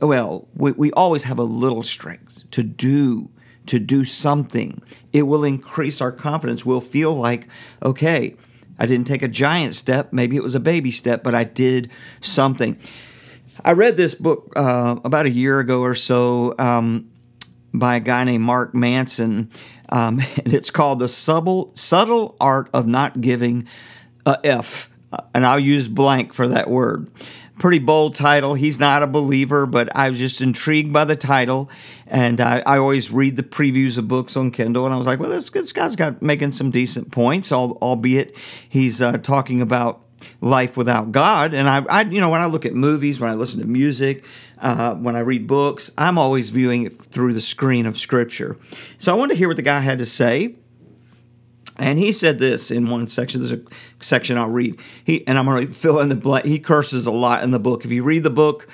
well, 0.00 0.48
we, 0.54 0.72
we 0.72 0.90
always 0.92 1.24
have 1.24 1.38
a 1.38 1.44
little 1.44 1.84
strength 1.84 2.50
to 2.50 2.64
do 2.64 3.30
to 3.66 3.78
do 3.78 4.02
something. 4.02 4.82
It 5.12 5.22
will 5.22 5.44
increase 5.44 6.00
our 6.00 6.10
confidence. 6.10 6.66
We'll 6.66 6.80
feel 6.80 7.14
like, 7.14 7.46
okay, 7.82 8.34
I 8.80 8.86
didn't 8.86 9.06
take 9.06 9.22
a 9.22 9.28
giant 9.28 9.76
step. 9.76 10.12
Maybe 10.12 10.34
it 10.34 10.42
was 10.42 10.56
a 10.56 10.60
baby 10.60 10.90
step, 10.90 11.22
but 11.22 11.36
I 11.36 11.44
did 11.44 11.90
something. 12.20 12.78
I 13.64 13.72
read 13.72 13.96
this 13.96 14.14
book 14.14 14.52
uh, 14.56 14.96
about 15.04 15.26
a 15.26 15.30
year 15.30 15.60
ago 15.60 15.82
or 15.82 15.94
so 15.94 16.54
um, 16.58 17.10
by 17.72 17.96
a 17.96 18.00
guy 18.00 18.24
named 18.24 18.42
Mark 18.42 18.74
Manson, 18.74 19.50
um, 19.90 20.20
and 20.44 20.52
it's 20.52 20.70
called 20.70 20.98
The 20.98 21.08
Subtle, 21.08 21.70
Subtle 21.74 22.36
Art 22.40 22.70
of 22.72 22.86
Not 22.86 23.20
Giving 23.20 23.68
a 24.26 24.38
F. 24.42 24.89
And 25.34 25.46
I'll 25.46 25.60
use 25.60 25.88
blank 25.88 26.32
for 26.32 26.48
that 26.48 26.70
word. 26.70 27.10
Pretty 27.58 27.78
bold 27.78 28.14
title. 28.14 28.54
He's 28.54 28.78
not 28.78 29.02
a 29.02 29.06
believer, 29.06 29.66
but 29.66 29.94
I 29.94 30.08
was 30.10 30.18
just 30.18 30.40
intrigued 30.40 30.92
by 30.92 31.04
the 31.04 31.16
title. 31.16 31.68
And 32.06 32.40
I, 32.40 32.62
I 32.64 32.78
always 32.78 33.12
read 33.12 33.36
the 33.36 33.42
previews 33.42 33.98
of 33.98 34.08
books 34.08 34.36
on 34.36 34.50
Kindle, 34.50 34.86
and 34.86 34.94
I 34.94 34.96
was 34.96 35.06
like, 35.06 35.20
well, 35.20 35.30
this, 35.30 35.50
this 35.50 35.72
guy's 35.72 35.94
got 35.94 36.22
making 36.22 36.52
some 36.52 36.70
decent 36.70 37.12
points, 37.12 37.52
albeit 37.52 38.34
he's 38.68 39.02
uh, 39.02 39.18
talking 39.18 39.60
about 39.60 40.02
life 40.40 40.76
without 40.76 41.12
God. 41.12 41.54
And 41.54 41.68
I, 41.68 41.84
I, 41.90 42.02
you 42.02 42.20
know, 42.20 42.30
when 42.30 42.40
I 42.40 42.46
look 42.46 42.64
at 42.64 42.74
movies, 42.74 43.20
when 43.20 43.30
I 43.30 43.34
listen 43.34 43.60
to 43.60 43.66
music, 43.66 44.24
uh, 44.58 44.94
when 44.94 45.16
I 45.16 45.20
read 45.20 45.46
books, 45.46 45.90
I'm 45.98 46.18
always 46.18 46.50
viewing 46.50 46.84
it 46.84 47.00
through 47.00 47.34
the 47.34 47.40
screen 47.40 47.86
of 47.86 47.98
Scripture. 47.98 48.56
So 48.98 49.12
I 49.12 49.16
wanted 49.16 49.34
to 49.34 49.38
hear 49.38 49.48
what 49.48 49.56
the 49.56 49.62
guy 49.62 49.80
had 49.80 49.98
to 49.98 50.06
say. 50.06 50.54
And 51.80 51.98
he 51.98 52.12
said 52.12 52.38
this 52.38 52.70
in 52.70 52.90
one 52.90 53.08
section. 53.08 53.40
There's 53.40 53.54
a 53.54 53.60
section 54.00 54.36
I'll 54.36 54.50
read. 54.50 54.78
He 55.02 55.26
and 55.26 55.38
I'm 55.38 55.46
going 55.46 55.66
to 55.66 55.72
fill 55.72 55.98
in 56.00 56.10
the 56.10 56.14
blank. 56.14 56.44
He 56.44 56.58
curses 56.58 57.06
a 57.06 57.10
lot 57.10 57.42
in 57.42 57.50
the 57.50 57.58
book. 57.58 57.84
If 57.84 57.90
you 57.90 58.02
read 58.04 58.22
the 58.22 58.30
book, 58.30 58.68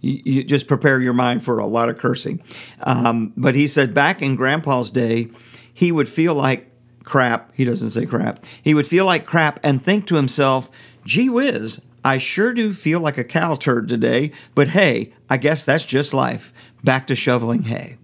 you, 0.00 0.22
you 0.24 0.44
just 0.44 0.68
prepare 0.68 1.00
your 1.00 1.12
mind 1.12 1.42
for 1.42 1.58
a 1.58 1.66
lot 1.66 1.88
of 1.88 1.98
cursing. 1.98 2.42
Um, 2.80 3.32
but 3.36 3.56
he 3.56 3.66
said 3.66 3.92
back 3.92 4.22
in 4.22 4.36
Grandpa's 4.36 4.92
day, 4.92 5.28
he 5.74 5.90
would 5.90 6.08
feel 6.08 6.36
like 6.36 6.70
crap. 7.02 7.50
He 7.54 7.64
doesn't 7.64 7.90
say 7.90 8.06
crap. 8.06 8.44
He 8.62 8.74
would 8.74 8.86
feel 8.86 9.06
like 9.06 9.26
crap 9.26 9.58
and 9.64 9.82
think 9.82 10.06
to 10.06 10.14
himself, 10.14 10.70
Gee 11.04 11.28
whiz, 11.28 11.80
I 12.04 12.18
sure 12.18 12.54
do 12.54 12.72
feel 12.72 13.00
like 13.00 13.18
a 13.18 13.24
cow 13.24 13.56
turd 13.56 13.88
today, 13.88 14.30
but 14.54 14.68
hey, 14.68 15.12
I 15.28 15.36
guess 15.36 15.64
that's 15.64 15.84
just 15.84 16.14
life. 16.14 16.52
Back 16.84 17.08
to 17.08 17.16
shoveling 17.16 17.64
hay. 17.64 17.96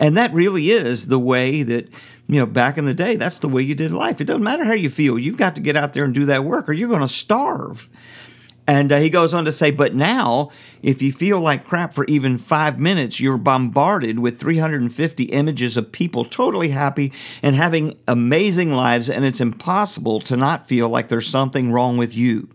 And 0.00 0.16
that 0.16 0.32
really 0.32 0.70
is 0.70 1.06
the 1.06 1.18
way 1.18 1.62
that, 1.62 1.86
you 2.26 2.40
know, 2.40 2.46
back 2.46 2.78
in 2.78 2.86
the 2.86 2.94
day, 2.94 3.16
that's 3.16 3.38
the 3.38 3.48
way 3.48 3.60
you 3.60 3.74
did 3.74 3.92
life. 3.92 4.20
It 4.20 4.24
doesn't 4.24 4.42
matter 4.42 4.64
how 4.64 4.72
you 4.72 4.88
feel, 4.88 5.18
you've 5.18 5.36
got 5.36 5.54
to 5.56 5.60
get 5.60 5.76
out 5.76 5.92
there 5.92 6.04
and 6.04 6.14
do 6.14 6.24
that 6.24 6.42
work 6.42 6.68
or 6.68 6.72
you're 6.72 6.88
going 6.88 7.02
to 7.02 7.08
starve. 7.08 7.88
And 8.70 8.92
uh, 8.92 9.00
he 9.00 9.10
goes 9.10 9.34
on 9.34 9.46
to 9.46 9.50
say, 9.50 9.72
but 9.72 9.96
now, 9.96 10.52
if 10.80 11.02
you 11.02 11.10
feel 11.10 11.40
like 11.40 11.66
crap 11.66 11.92
for 11.92 12.04
even 12.04 12.38
five 12.38 12.78
minutes, 12.78 13.18
you're 13.18 13.36
bombarded 13.36 14.20
with 14.20 14.38
350 14.38 15.24
images 15.24 15.76
of 15.76 15.90
people 15.90 16.24
totally 16.24 16.68
happy 16.68 17.12
and 17.42 17.56
having 17.56 17.98
amazing 18.06 18.72
lives, 18.72 19.10
and 19.10 19.24
it's 19.24 19.40
impossible 19.40 20.20
to 20.20 20.36
not 20.36 20.68
feel 20.68 20.88
like 20.88 21.08
there's 21.08 21.28
something 21.28 21.72
wrong 21.72 21.96
with 21.96 22.14
you. 22.14 22.48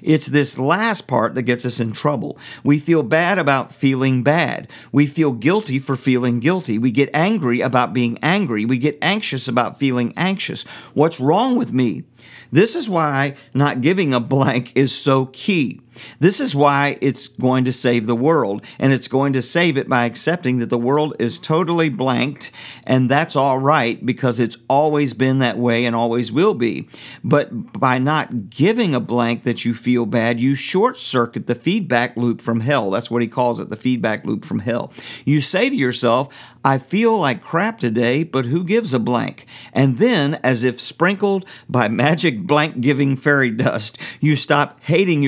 It's 0.00 0.24
this 0.24 0.56
last 0.56 1.06
part 1.06 1.34
that 1.34 1.42
gets 1.42 1.66
us 1.66 1.80
in 1.80 1.92
trouble. 1.92 2.38
We 2.64 2.78
feel 2.78 3.02
bad 3.02 3.38
about 3.38 3.74
feeling 3.74 4.22
bad. 4.22 4.68
We 4.90 5.06
feel 5.06 5.32
guilty 5.32 5.78
for 5.78 5.96
feeling 5.96 6.40
guilty. 6.40 6.78
We 6.78 6.90
get 6.90 7.10
angry 7.12 7.60
about 7.60 7.92
being 7.92 8.18
angry. 8.22 8.64
We 8.64 8.78
get 8.78 8.96
anxious 9.02 9.46
about 9.46 9.78
feeling 9.78 10.14
anxious. 10.16 10.62
What's 10.94 11.20
wrong 11.20 11.56
with 11.56 11.74
me? 11.74 12.04
This 12.50 12.74
is 12.74 12.88
why 12.88 13.36
not 13.54 13.80
giving 13.80 14.14
a 14.14 14.20
blank 14.20 14.72
is 14.74 14.94
so 14.94 15.26
key. 15.26 15.80
This 16.20 16.40
is 16.40 16.54
why 16.54 16.98
it's 17.00 17.28
going 17.28 17.64
to 17.64 17.72
save 17.72 18.06
the 18.06 18.16
world, 18.16 18.64
and 18.78 18.92
it's 18.92 19.08
going 19.08 19.32
to 19.34 19.42
save 19.42 19.76
it 19.76 19.88
by 19.88 20.04
accepting 20.04 20.58
that 20.58 20.70
the 20.70 20.78
world 20.78 21.14
is 21.18 21.38
totally 21.38 21.88
blanked, 21.88 22.50
and 22.84 23.10
that's 23.10 23.36
all 23.36 23.58
right 23.58 24.04
because 24.04 24.40
it's 24.40 24.56
always 24.68 25.12
been 25.14 25.38
that 25.38 25.58
way 25.58 25.84
and 25.84 25.94
always 25.94 26.32
will 26.32 26.54
be. 26.54 26.88
But 27.22 27.78
by 27.78 27.98
not 27.98 28.50
giving 28.50 28.94
a 28.94 29.00
blank 29.00 29.44
that 29.44 29.64
you 29.64 29.74
feel 29.74 30.06
bad, 30.06 30.40
you 30.40 30.54
short 30.54 30.96
circuit 30.96 31.46
the 31.46 31.54
feedback 31.54 32.16
loop 32.16 32.40
from 32.40 32.60
hell. 32.60 32.90
That's 32.90 33.10
what 33.10 33.22
he 33.22 33.28
calls 33.28 33.60
it 33.60 33.70
the 33.70 33.76
feedback 33.76 34.24
loop 34.24 34.44
from 34.44 34.60
hell. 34.60 34.92
You 35.24 35.40
say 35.40 35.68
to 35.68 35.76
yourself, 35.76 36.28
I 36.64 36.78
feel 36.78 37.18
like 37.18 37.42
crap 37.42 37.78
today, 37.78 38.24
but 38.24 38.46
who 38.46 38.64
gives 38.64 38.92
a 38.92 38.98
blank? 38.98 39.46
And 39.72 39.98
then, 39.98 40.34
as 40.42 40.64
if 40.64 40.80
sprinkled 40.80 41.44
by 41.68 41.88
magic 41.98 42.42
blank 42.42 42.80
giving 42.80 43.16
fairy 43.16 43.50
dust, 43.50 43.98
you 44.20 44.36
stop 44.36 44.78
hating 44.82 45.22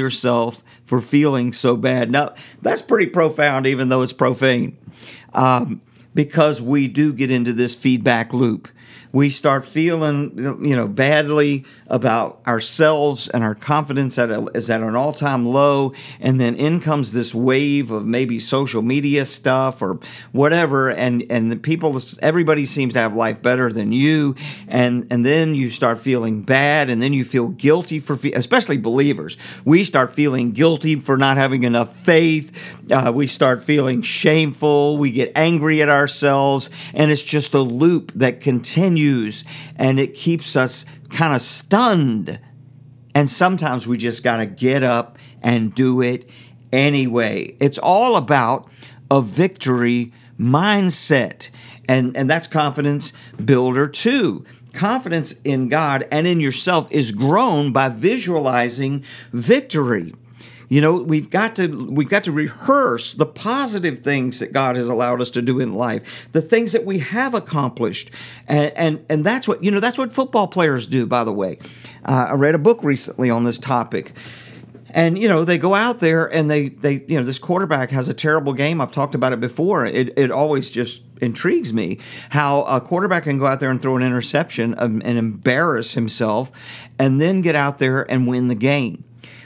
for 0.83 1.01
feeling 1.01 1.53
so 1.53 1.77
bad. 1.77 2.11
Now, 2.11 2.35
that's 2.63 2.83
pretty 2.83 3.07
profound, 3.07 3.67
even 3.67 3.89
though 3.89 4.03
it's 4.03 4.13
profane, 4.13 4.77
um, 5.33 5.81
because 6.15 6.61
we 6.61 6.89
do 6.89 7.13
get 7.13 7.31
into 7.31 7.53
this 7.53 7.75
feedback 7.75 8.33
loop 8.33 8.69
we 9.13 9.29
start 9.31 9.65
feeling 9.65 10.33
you 10.65 10.77
know 10.77 10.87
badly 10.87 11.65
about 11.89 12.41
ourselves 12.47 13.29
and 13.29 13.43
our 13.43 13.55
confidence 13.55 14.19
at 14.19 14.31
a, 14.31 14.47
is 14.55 14.71
at 14.71 14.81
an 14.81 14.95
all-time 14.95 15.45
low. 15.45 15.93
And 16.21 16.41
then 16.41 16.55
in 16.55 16.81
comes 16.81 17.13
this 17.13 17.35
wave 17.35 17.91
of 17.91 18.07
maybe 18.07 18.39
social 18.39 18.83
media 18.83 19.25
stuff 19.25 19.83
or 19.83 19.99
whatever. 20.33 20.91
And 20.91 21.25
and 21.31 21.51
the 21.51 21.57
people 21.57 21.99
everybody 22.23 22.67
seems 22.67 22.95
to 22.95 23.01
have 23.01 23.15
life 23.15 23.43
better 23.43 23.73
than 23.73 23.93
you. 23.93 24.37
And 24.69 25.07
and 25.11 25.27
then 25.27 25.55
you 25.55 25.71
start 25.71 25.99
feeling 25.99 26.43
bad. 26.43 26.89
And 26.89 27.03
then 27.03 27.13
you 27.13 27.25
feel 27.25 27.49
guilty 27.49 27.99
for 27.99 28.19
especially 28.35 28.77
believers. 28.77 29.37
We 29.65 29.85
start 29.85 30.15
feeling 30.15 30.53
guilty 30.53 30.97
for 30.97 31.17
not 31.17 31.37
having 31.37 31.65
enough 31.65 31.97
faith. 31.97 32.57
Uh, 32.91 33.13
we 33.15 33.27
start 33.27 33.65
feeling 33.65 34.03
shameful. 34.03 34.99
We 34.99 35.11
get 35.11 35.33
angry 35.35 35.83
at 35.83 35.89
ourselves. 35.89 36.71
And 36.95 37.11
it's 37.11 37.23
just 37.23 37.55
a 37.55 37.61
loop 37.61 38.13
that 38.15 38.41
continues 38.41 39.00
continues 39.01 39.45
and 39.77 39.99
it 39.99 40.15
keeps 40.15 40.57
us 40.57 40.85
kind 41.09 41.35
of 41.35 41.41
stunned. 41.41 42.39
And 43.15 43.29
sometimes 43.29 43.87
we 43.87 43.97
just 43.97 44.23
got 44.23 44.39
to 44.39 44.47
get 44.47 44.83
up 44.83 45.19
and 45.43 45.75
do 45.75 46.03
it 46.03 46.29
anyway. 46.73 47.57
It's 47.61 47.79
all 47.79 48.17
about 48.17 48.71
a 49.11 49.23
victory 49.23 50.13
mindset. 50.39 51.49
And, 51.89 52.17
and 52.17 52.29
that's 52.29 52.47
confidence 52.47 53.13
builder 53.43 53.89
too. 53.89 54.45
confidence 54.73 55.35
in 55.43 55.69
God 55.69 56.07
and 56.13 56.27
in 56.27 56.39
yourself 56.39 56.87
is 56.93 57.11
grown 57.11 57.73
by 57.73 57.89
visualizing 57.89 59.03
victory. 59.33 60.15
You 60.71 60.81
know, 60.81 61.03
we've 61.03 61.29
got 61.29 61.57
to 61.57 61.91
we've 61.91 62.09
got 62.09 62.23
to 62.25 62.33
rehearse 62.33 63.13
the 63.13 63.27
positive 63.27 64.01
things 64.01 64.39
that 64.39 64.53
God 64.53 64.77
has 64.77 64.89
allowed 64.89 65.21
us 65.21 65.31
to 65.33 65.43
do 65.43 65.59
in 65.59 65.75
life, 65.75 66.29
the 66.31 66.41
things 66.41 66.71
that 66.73 66.85
we 66.85 67.01
have 67.01 67.35
accomplished, 67.35 68.13
and 68.47 68.73
and, 68.77 69.05
and 69.11 69.25
that's 69.27 69.49
what 69.49 69.65
you 69.65 69.73
know. 69.73 69.81
That's 69.81 69.99
what 69.99 70.13
football 70.13 70.47
players 70.47 70.87
do. 70.87 71.07
By 71.07 71.25
the 71.25 71.33
way, 71.33 71.59
uh, 72.05 72.29
I 72.31 72.35
read 72.35 72.55
a 72.55 72.59
book 72.59 72.85
recently 72.85 73.31
on 73.31 73.43
this 73.45 73.59
topic. 73.59 74.13
And 74.93 75.17
you 75.17 75.29
know 75.29 75.45
they 75.45 75.59
go 75.59 75.75
out 75.75 76.01
there 76.01 76.27
and 76.27 76.51
they 76.51 76.69
they 76.69 77.05
you 77.07 77.19
know 77.19 77.25
this 77.25 77.39
quarterback 77.39 77.91
has 77.91 78.09
a 78.09 78.15
terrible 78.15 78.53
game. 78.53 78.81
I've 78.81 78.91
talked 78.91 79.15
about 79.15 79.33
it 79.33 79.41
before. 79.41 79.87
It 79.87 80.17
it 80.17 80.31
always 80.33 80.71
just 80.71 81.03
intrigues 81.21 81.73
me 81.73 81.99
how 82.31 82.63
a 82.63 82.81
quarterback 82.81 83.25
can 83.25 83.39
go 83.39 83.47
out 83.47 83.61
there 83.61 83.71
and 83.71 83.81
throw 83.81 83.97
an 83.97 84.03
interception 84.03 84.75
and 84.75 85.03
embarrass 85.05 85.95
himself, 85.95 86.51
and 86.99 87.21
then 87.21 87.41
get 87.41 87.55
out 87.55 87.79
there 87.79 88.09
and 88.11 88.27
win 88.27 88.49
the 88.49 88.57
game. 88.57 89.05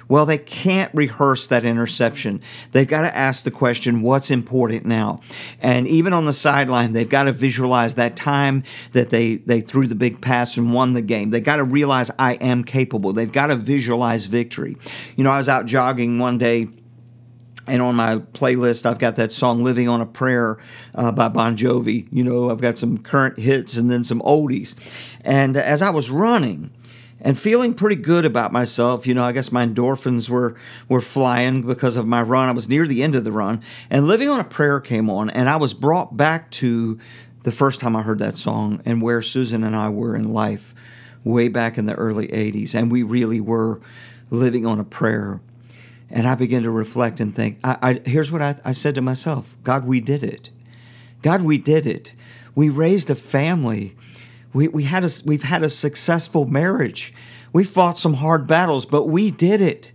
Well, 0.08 0.26
they 0.26 0.38
can't 0.38 0.94
rehearse 0.94 1.46
that 1.48 1.64
interception. 1.64 2.40
They've 2.72 2.86
got 2.86 3.02
to 3.02 3.16
ask 3.16 3.44
the 3.44 3.50
question, 3.50 4.02
what's 4.02 4.30
important 4.30 4.84
now? 4.84 5.20
And 5.60 5.86
even 5.88 6.12
on 6.12 6.26
the 6.26 6.32
sideline, 6.32 6.92
they've 6.92 7.08
got 7.08 7.24
to 7.24 7.32
visualize 7.32 7.94
that 7.94 8.16
time 8.16 8.64
that 8.92 9.10
they, 9.10 9.36
they 9.36 9.60
threw 9.60 9.86
the 9.86 9.94
big 9.94 10.20
pass 10.20 10.56
and 10.56 10.72
won 10.72 10.94
the 10.94 11.02
game. 11.02 11.30
They've 11.30 11.42
got 11.42 11.56
to 11.56 11.64
realize 11.64 12.10
I 12.18 12.34
am 12.34 12.64
capable. 12.64 13.12
They've 13.12 13.30
got 13.30 13.46
to 13.48 13.56
visualize 13.56 14.26
victory. 14.26 14.76
You 15.16 15.24
know, 15.24 15.30
I 15.30 15.38
was 15.38 15.48
out 15.48 15.66
jogging 15.66 16.18
one 16.18 16.38
day 16.38 16.68
and 17.66 17.80
on 17.80 17.94
my 17.94 18.16
playlist 18.16 18.84
i've 18.86 18.98
got 18.98 19.16
that 19.16 19.32
song 19.32 19.64
living 19.64 19.88
on 19.88 20.00
a 20.00 20.06
prayer 20.06 20.58
uh, 20.94 21.10
by 21.10 21.28
bon 21.28 21.56
jovi 21.56 22.06
you 22.12 22.22
know 22.22 22.50
i've 22.50 22.60
got 22.60 22.76
some 22.76 22.98
current 22.98 23.38
hits 23.38 23.74
and 23.76 23.90
then 23.90 24.04
some 24.04 24.20
oldies 24.20 24.74
and 25.22 25.56
as 25.56 25.82
i 25.82 25.90
was 25.90 26.10
running 26.10 26.70
and 27.24 27.38
feeling 27.38 27.74
pretty 27.74 27.96
good 27.96 28.26
about 28.26 28.52
myself. 28.52 29.06
You 29.06 29.14
know, 29.14 29.24
I 29.24 29.32
guess 29.32 29.50
my 29.50 29.66
endorphins 29.66 30.28
were 30.28 30.54
were 30.88 31.00
flying 31.00 31.62
because 31.62 31.96
of 31.96 32.06
my 32.06 32.22
run. 32.22 32.48
I 32.48 32.52
was 32.52 32.68
near 32.68 32.86
the 32.86 33.02
end 33.02 33.16
of 33.16 33.24
the 33.24 33.32
run, 33.32 33.62
and 33.90 34.06
Living 34.06 34.28
on 34.28 34.38
a 34.38 34.44
Prayer 34.44 34.78
came 34.78 35.10
on, 35.10 35.30
and 35.30 35.48
I 35.48 35.56
was 35.56 35.74
brought 35.74 36.16
back 36.16 36.50
to 36.52 37.00
the 37.42 37.52
first 37.52 37.80
time 37.80 37.96
I 37.96 38.02
heard 38.02 38.20
that 38.20 38.36
song 38.36 38.80
and 38.84 39.02
where 39.02 39.22
Susan 39.22 39.64
and 39.64 39.74
I 39.74 39.88
were 39.88 40.14
in 40.14 40.32
life 40.32 40.74
way 41.24 41.48
back 41.48 41.78
in 41.78 41.86
the 41.86 41.94
early 41.94 42.28
80s, 42.28 42.74
and 42.74 42.92
we 42.92 43.02
really 43.02 43.40
were 43.40 43.80
living 44.30 44.66
on 44.66 44.78
a 44.78 44.84
prayer. 44.84 45.40
And 46.10 46.28
I 46.28 46.34
began 46.34 46.62
to 46.62 46.70
reflect 46.70 47.18
and 47.18 47.34
think, 47.34 47.58
I, 47.64 47.76
I, 47.82 48.08
here's 48.08 48.30
what 48.30 48.42
I, 48.42 48.60
I 48.64 48.72
said 48.72 48.94
to 48.94 49.02
myself 49.02 49.56
God, 49.64 49.86
we 49.86 50.00
did 50.00 50.22
it. 50.22 50.50
God, 51.22 51.42
we 51.42 51.56
did 51.56 51.86
it. 51.86 52.12
We 52.54 52.68
raised 52.68 53.10
a 53.10 53.14
family 53.14 53.96
we, 54.54 54.68
we 54.68 54.84
had 54.84 55.04
a, 55.04 55.10
we've 55.24 55.42
had 55.42 55.62
a 55.62 55.68
successful 55.68 56.46
marriage. 56.46 57.12
We 57.52 57.64
fought 57.64 57.98
some 57.98 58.14
hard 58.14 58.46
battles, 58.46 58.86
but 58.86 59.06
we 59.06 59.30
did 59.30 59.60
it. 59.60 59.90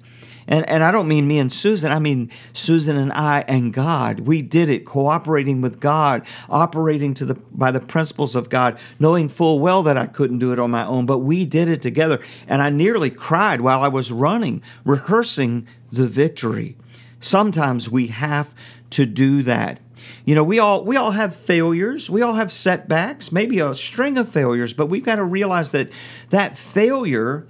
And, 0.48 0.68
and 0.68 0.84
I 0.84 0.92
don't 0.92 1.08
mean 1.08 1.28
me 1.28 1.38
and 1.38 1.51
Susan, 1.51 1.92
I 1.92 2.00
mean 2.00 2.32
Susan 2.54 2.98
and 2.98 3.13
I 3.13 3.42
and 3.48 3.72
God. 3.72 4.22
We 4.22 4.42
did 4.42 4.68
it, 4.68 4.84
cooperating 4.84 5.62
with 5.62 5.80
God, 5.80 6.25
operating 6.50 7.13
to 7.16 7.25
the 7.25 7.36
by 7.36 7.70
the 7.70 7.80
principles 7.80 8.36
of 8.36 8.50
God, 8.50 8.80
knowing 9.00 9.30
full 9.30 9.60
well 9.60 9.84
that 9.84 9.96
I 9.96 10.08
couldn't 10.08 10.39
do 10.39 10.51
it 10.51 10.58
on 10.58 10.72
my 10.72 10.86
own, 10.86 11.06
but 11.06 11.20
we 11.20 11.46
did 11.46 11.70
it 11.70 11.84
together. 11.84 12.20
And 12.48 12.63
I 12.63 12.72
nearly 12.72 13.12
cried 13.12 13.62
while 13.62 13.82
I 13.82 13.89
was 13.89 14.12
running, 14.12 14.63
rehearsing 14.84 15.68
the 15.92 16.08
victory. 16.08 16.75
Sometimes 17.20 17.89
we 17.89 18.08
have 18.08 18.56
to 18.92 19.06
do 19.06 19.44
that. 19.44 19.80
You 20.25 20.36
know, 20.36 20.44
we 20.44 20.60
all 20.60 20.84
we 20.84 20.96
all 20.98 21.12
have 21.12 21.36
failures. 21.36 22.10
We 22.10 22.22
all 22.22 22.36
have 22.36 22.51
setbacks, 22.51 23.32
maybe 23.32 23.60
a 23.60 23.74
string 23.75 24.18
of 24.18 24.29
failures, 24.29 24.74
but 24.74 24.88
we've 24.88 25.06
got 25.06 25.15
to 25.15 25.24
realize 25.24 25.72
that 25.72 25.89
that 26.29 26.58
failure 26.58 27.48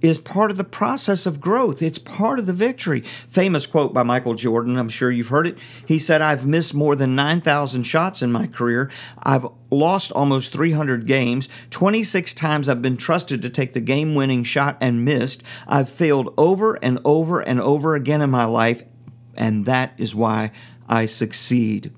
is 0.00 0.18
part 0.18 0.50
of 0.50 0.56
the 0.56 0.64
process 0.64 1.26
of 1.26 1.40
growth. 1.40 1.82
It's 1.82 1.98
part 1.98 2.38
of 2.38 2.46
the 2.46 2.52
victory. 2.52 3.02
Famous 3.26 3.66
quote 3.66 3.92
by 3.92 4.02
Michael 4.02 4.34
Jordan, 4.34 4.78
I'm 4.78 4.88
sure 4.88 5.10
you've 5.10 5.28
heard 5.28 5.46
it. 5.46 5.58
He 5.86 5.98
said, 5.98 6.22
I've 6.22 6.46
missed 6.46 6.74
more 6.74 6.96
than 6.96 7.14
9,000 7.14 7.82
shots 7.82 8.22
in 8.22 8.32
my 8.32 8.46
career. 8.46 8.90
I've 9.22 9.46
lost 9.70 10.10
almost 10.12 10.52
300 10.52 11.06
games. 11.06 11.48
26 11.70 12.34
times 12.34 12.68
I've 12.68 12.82
been 12.82 12.96
trusted 12.96 13.42
to 13.42 13.50
take 13.50 13.72
the 13.72 13.80
game 13.80 14.14
winning 14.14 14.44
shot 14.44 14.78
and 14.80 15.04
missed. 15.04 15.42
I've 15.66 15.88
failed 15.88 16.32
over 16.38 16.74
and 16.82 16.98
over 17.04 17.40
and 17.40 17.60
over 17.60 17.94
again 17.94 18.22
in 18.22 18.30
my 18.30 18.44
life, 18.44 18.82
and 19.34 19.66
that 19.66 19.92
is 19.98 20.14
why 20.14 20.52
I 20.88 21.06
succeed. 21.06 21.92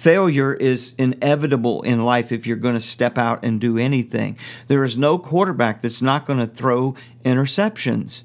Failure 0.00 0.54
is 0.54 0.94
inevitable 0.96 1.82
in 1.82 2.02
life 2.06 2.32
if 2.32 2.46
you're 2.46 2.56
going 2.56 2.72
to 2.72 2.80
step 2.80 3.18
out 3.18 3.44
and 3.44 3.60
do 3.60 3.76
anything. 3.76 4.38
There 4.66 4.82
is 4.82 4.96
no 4.96 5.18
quarterback 5.18 5.82
that's 5.82 6.00
not 6.00 6.24
going 6.24 6.38
to 6.38 6.46
throw 6.46 6.94
interceptions, 7.22 8.22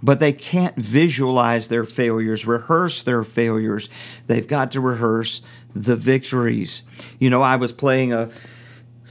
but 0.00 0.20
they 0.20 0.32
can't 0.32 0.76
visualize 0.76 1.66
their 1.66 1.84
failures, 1.84 2.46
rehearse 2.46 3.02
their 3.02 3.24
failures. 3.24 3.88
They've 4.28 4.46
got 4.46 4.70
to 4.70 4.80
rehearse 4.80 5.42
the 5.74 5.96
victories. 5.96 6.82
You 7.18 7.28
know, 7.28 7.42
I 7.42 7.56
was 7.56 7.72
playing 7.72 8.12
a 8.12 8.30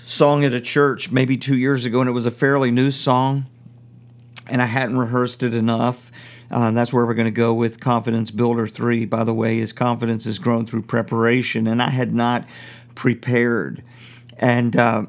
song 0.06 0.46
at 0.46 0.54
a 0.54 0.62
church 0.62 1.12
maybe 1.12 1.36
two 1.36 1.58
years 1.58 1.84
ago, 1.84 2.00
and 2.00 2.08
it 2.08 2.14
was 2.14 2.26
a 2.26 2.32
fairly 2.32 2.72
new 2.72 2.92
song, 2.92 3.46
and 4.48 4.62
I 4.62 4.68
hadn't 4.68 4.98
rehearsed 4.98 5.44
it 5.44 5.54
enough 5.54 6.14
uh, 6.52 6.72
that's 6.72 6.92
where 6.92 7.06
we're 7.06 7.14
going 7.14 7.26
to 7.26 7.32
go 7.32 7.54
with 7.54 7.80
Confidence 7.80 8.32
Builder 8.32 8.68
3. 8.68 9.06
By 9.06 9.24
the 9.24 9.34
way, 9.34 9.58
his 9.58 9.74
confidence 9.74 10.24
has 10.26 10.40
grown 10.40 10.66
through 10.66 10.84
preparation, 10.84 11.68
and 11.68 11.82
I 11.82 11.90
had 11.90 12.14
not 12.14 12.48
prepared. 12.96 13.84
And, 14.38 14.76
uh, 14.76 15.06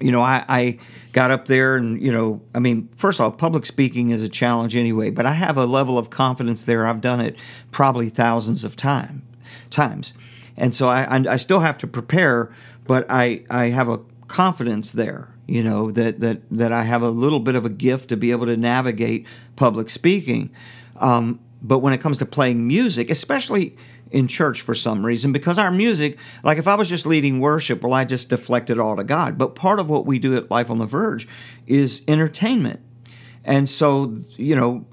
you 0.00 0.12
know, 0.12 0.22
I, 0.22 0.44
I, 0.48 0.78
got 1.12 1.30
up 1.30 1.46
there 1.46 1.76
and, 1.76 2.02
you 2.02 2.12
know, 2.12 2.42
I 2.54 2.58
mean, 2.58 2.90
first 2.94 3.20
of 3.20 3.24
all, 3.24 3.32
public 3.32 3.64
speaking 3.64 4.10
is 4.10 4.22
a 4.22 4.28
challenge 4.28 4.76
anyway, 4.76 5.08
but 5.08 5.24
I 5.24 5.32
have 5.32 5.56
a 5.56 5.64
level 5.64 5.96
of 5.96 6.10
confidence 6.10 6.62
there. 6.64 6.86
I've 6.86 7.00
done 7.00 7.22
it 7.22 7.38
probably 7.70 8.10
thousands 8.10 8.64
of 8.64 8.76
time, 8.76 9.22
times. 9.70 10.12
And 10.58 10.74
so 10.74 10.88
I, 10.88 11.06
I 11.10 11.36
still 11.36 11.60
have 11.60 11.78
to 11.78 11.86
prepare, 11.86 12.54
but 12.86 13.06
I, 13.08 13.44
I 13.48 13.70
have 13.70 13.88
a 13.88 14.00
confidence 14.28 14.92
there 14.92 15.35
you 15.46 15.62
know 15.62 15.90
that 15.90 16.20
that 16.20 16.42
that 16.50 16.72
I 16.72 16.82
have 16.82 17.02
a 17.02 17.10
little 17.10 17.40
bit 17.40 17.54
of 17.54 17.64
a 17.64 17.68
gift 17.68 18.08
to 18.10 18.16
be 18.16 18.30
able 18.30 18.46
to 18.46 18.56
navigate 18.56 19.26
public 19.56 19.90
speaking. 19.90 20.50
Um, 20.96 21.40
but 21.62 21.78
when 21.80 21.92
it 21.92 21.98
comes 21.98 22.18
to 22.18 22.26
playing 22.26 22.66
music, 22.66 23.10
especially 23.10 23.76
in 24.10 24.28
church 24.28 24.60
for 24.60 24.74
some 24.74 25.04
reason, 25.04 25.32
because 25.32 25.58
our 25.58 25.70
music, 25.70 26.18
like 26.42 26.58
if 26.58 26.68
I 26.68 26.74
was 26.74 26.88
just 26.88 27.06
leading 27.06 27.40
worship, 27.40 27.82
well, 27.82 27.92
I 27.92 28.04
just 28.04 28.28
deflect 28.28 28.70
it 28.70 28.78
all 28.78 28.96
to 28.96 29.04
God. 29.04 29.36
But 29.36 29.54
part 29.54 29.80
of 29.80 29.88
what 29.88 30.06
we 30.06 30.18
do 30.18 30.36
at 30.36 30.50
Life 30.50 30.70
on 30.70 30.78
the 30.78 30.86
Verge 30.86 31.26
is 31.66 32.02
entertainment. 32.06 32.80
And 33.44 33.68
so, 33.68 34.16
you 34.36 34.56
know, 34.56 34.86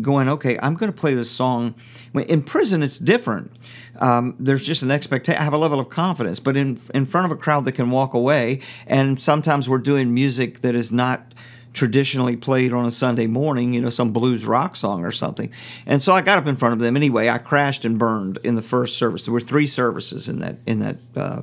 going, 0.00 0.28
okay, 0.28 0.58
I'm 0.62 0.74
going 0.74 0.92
to 0.92 0.96
play 0.96 1.14
this 1.14 1.30
song. 1.30 1.74
In 2.14 2.42
prison, 2.42 2.82
it's 2.82 2.98
different. 2.98 3.52
Um, 4.00 4.36
there's 4.38 4.64
just 4.64 4.82
an 4.82 4.90
expectation. 4.90 5.40
I 5.40 5.44
have 5.44 5.52
a 5.52 5.58
level 5.58 5.80
of 5.80 5.88
confidence, 5.88 6.38
but 6.38 6.56
in 6.56 6.80
in 6.94 7.06
front 7.06 7.26
of 7.26 7.30
a 7.30 7.40
crowd 7.40 7.64
that 7.64 7.72
can 7.72 7.90
walk 7.90 8.14
away, 8.14 8.60
and 8.86 9.20
sometimes 9.20 9.68
we're 9.68 9.78
doing 9.78 10.12
music 10.12 10.60
that 10.60 10.74
is 10.74 10.92
not 10.92 11.34
traditionally 11.72 12.36
played 12.36 12.72
on 12.72 12.86
a 12.86 12.90
Sunday 12.90 13.26
morning, 13.26 13.74
you 13.74 13.80
know, 13.82 13.90
some 13.90 14.10
blues 14.10 14.46
rock 14.46 14.76
song 14.76 15.04
or 15.04 15.12
something. 15.12 15.52
And 15.84 16.00
so 16.00 16.14
I 16.14 16.22
got 16.22 16.38
up 16.38 16.46
in 16.46 16.56
front 16.56 16.72
of 16.72 16.78
them 16.78 16.96
anyway. 16.96 17.28
I 17.28 17.36
crashed 17.36 17.84
and 17.84 17.98
burned 17.98 18.38
in 18.42 18.54
the 18.54 18.62
first 18.62 18.96
service. 18.96 19.24
There 19.24 19.32
were 19.34 19.42
three 19.42 19.66
services 19.66 20.28
in 20.28 20.40
that 20.40 20.56
in 20.66 20.80
that. 20.80 20.96
Uh, 21.14 21.42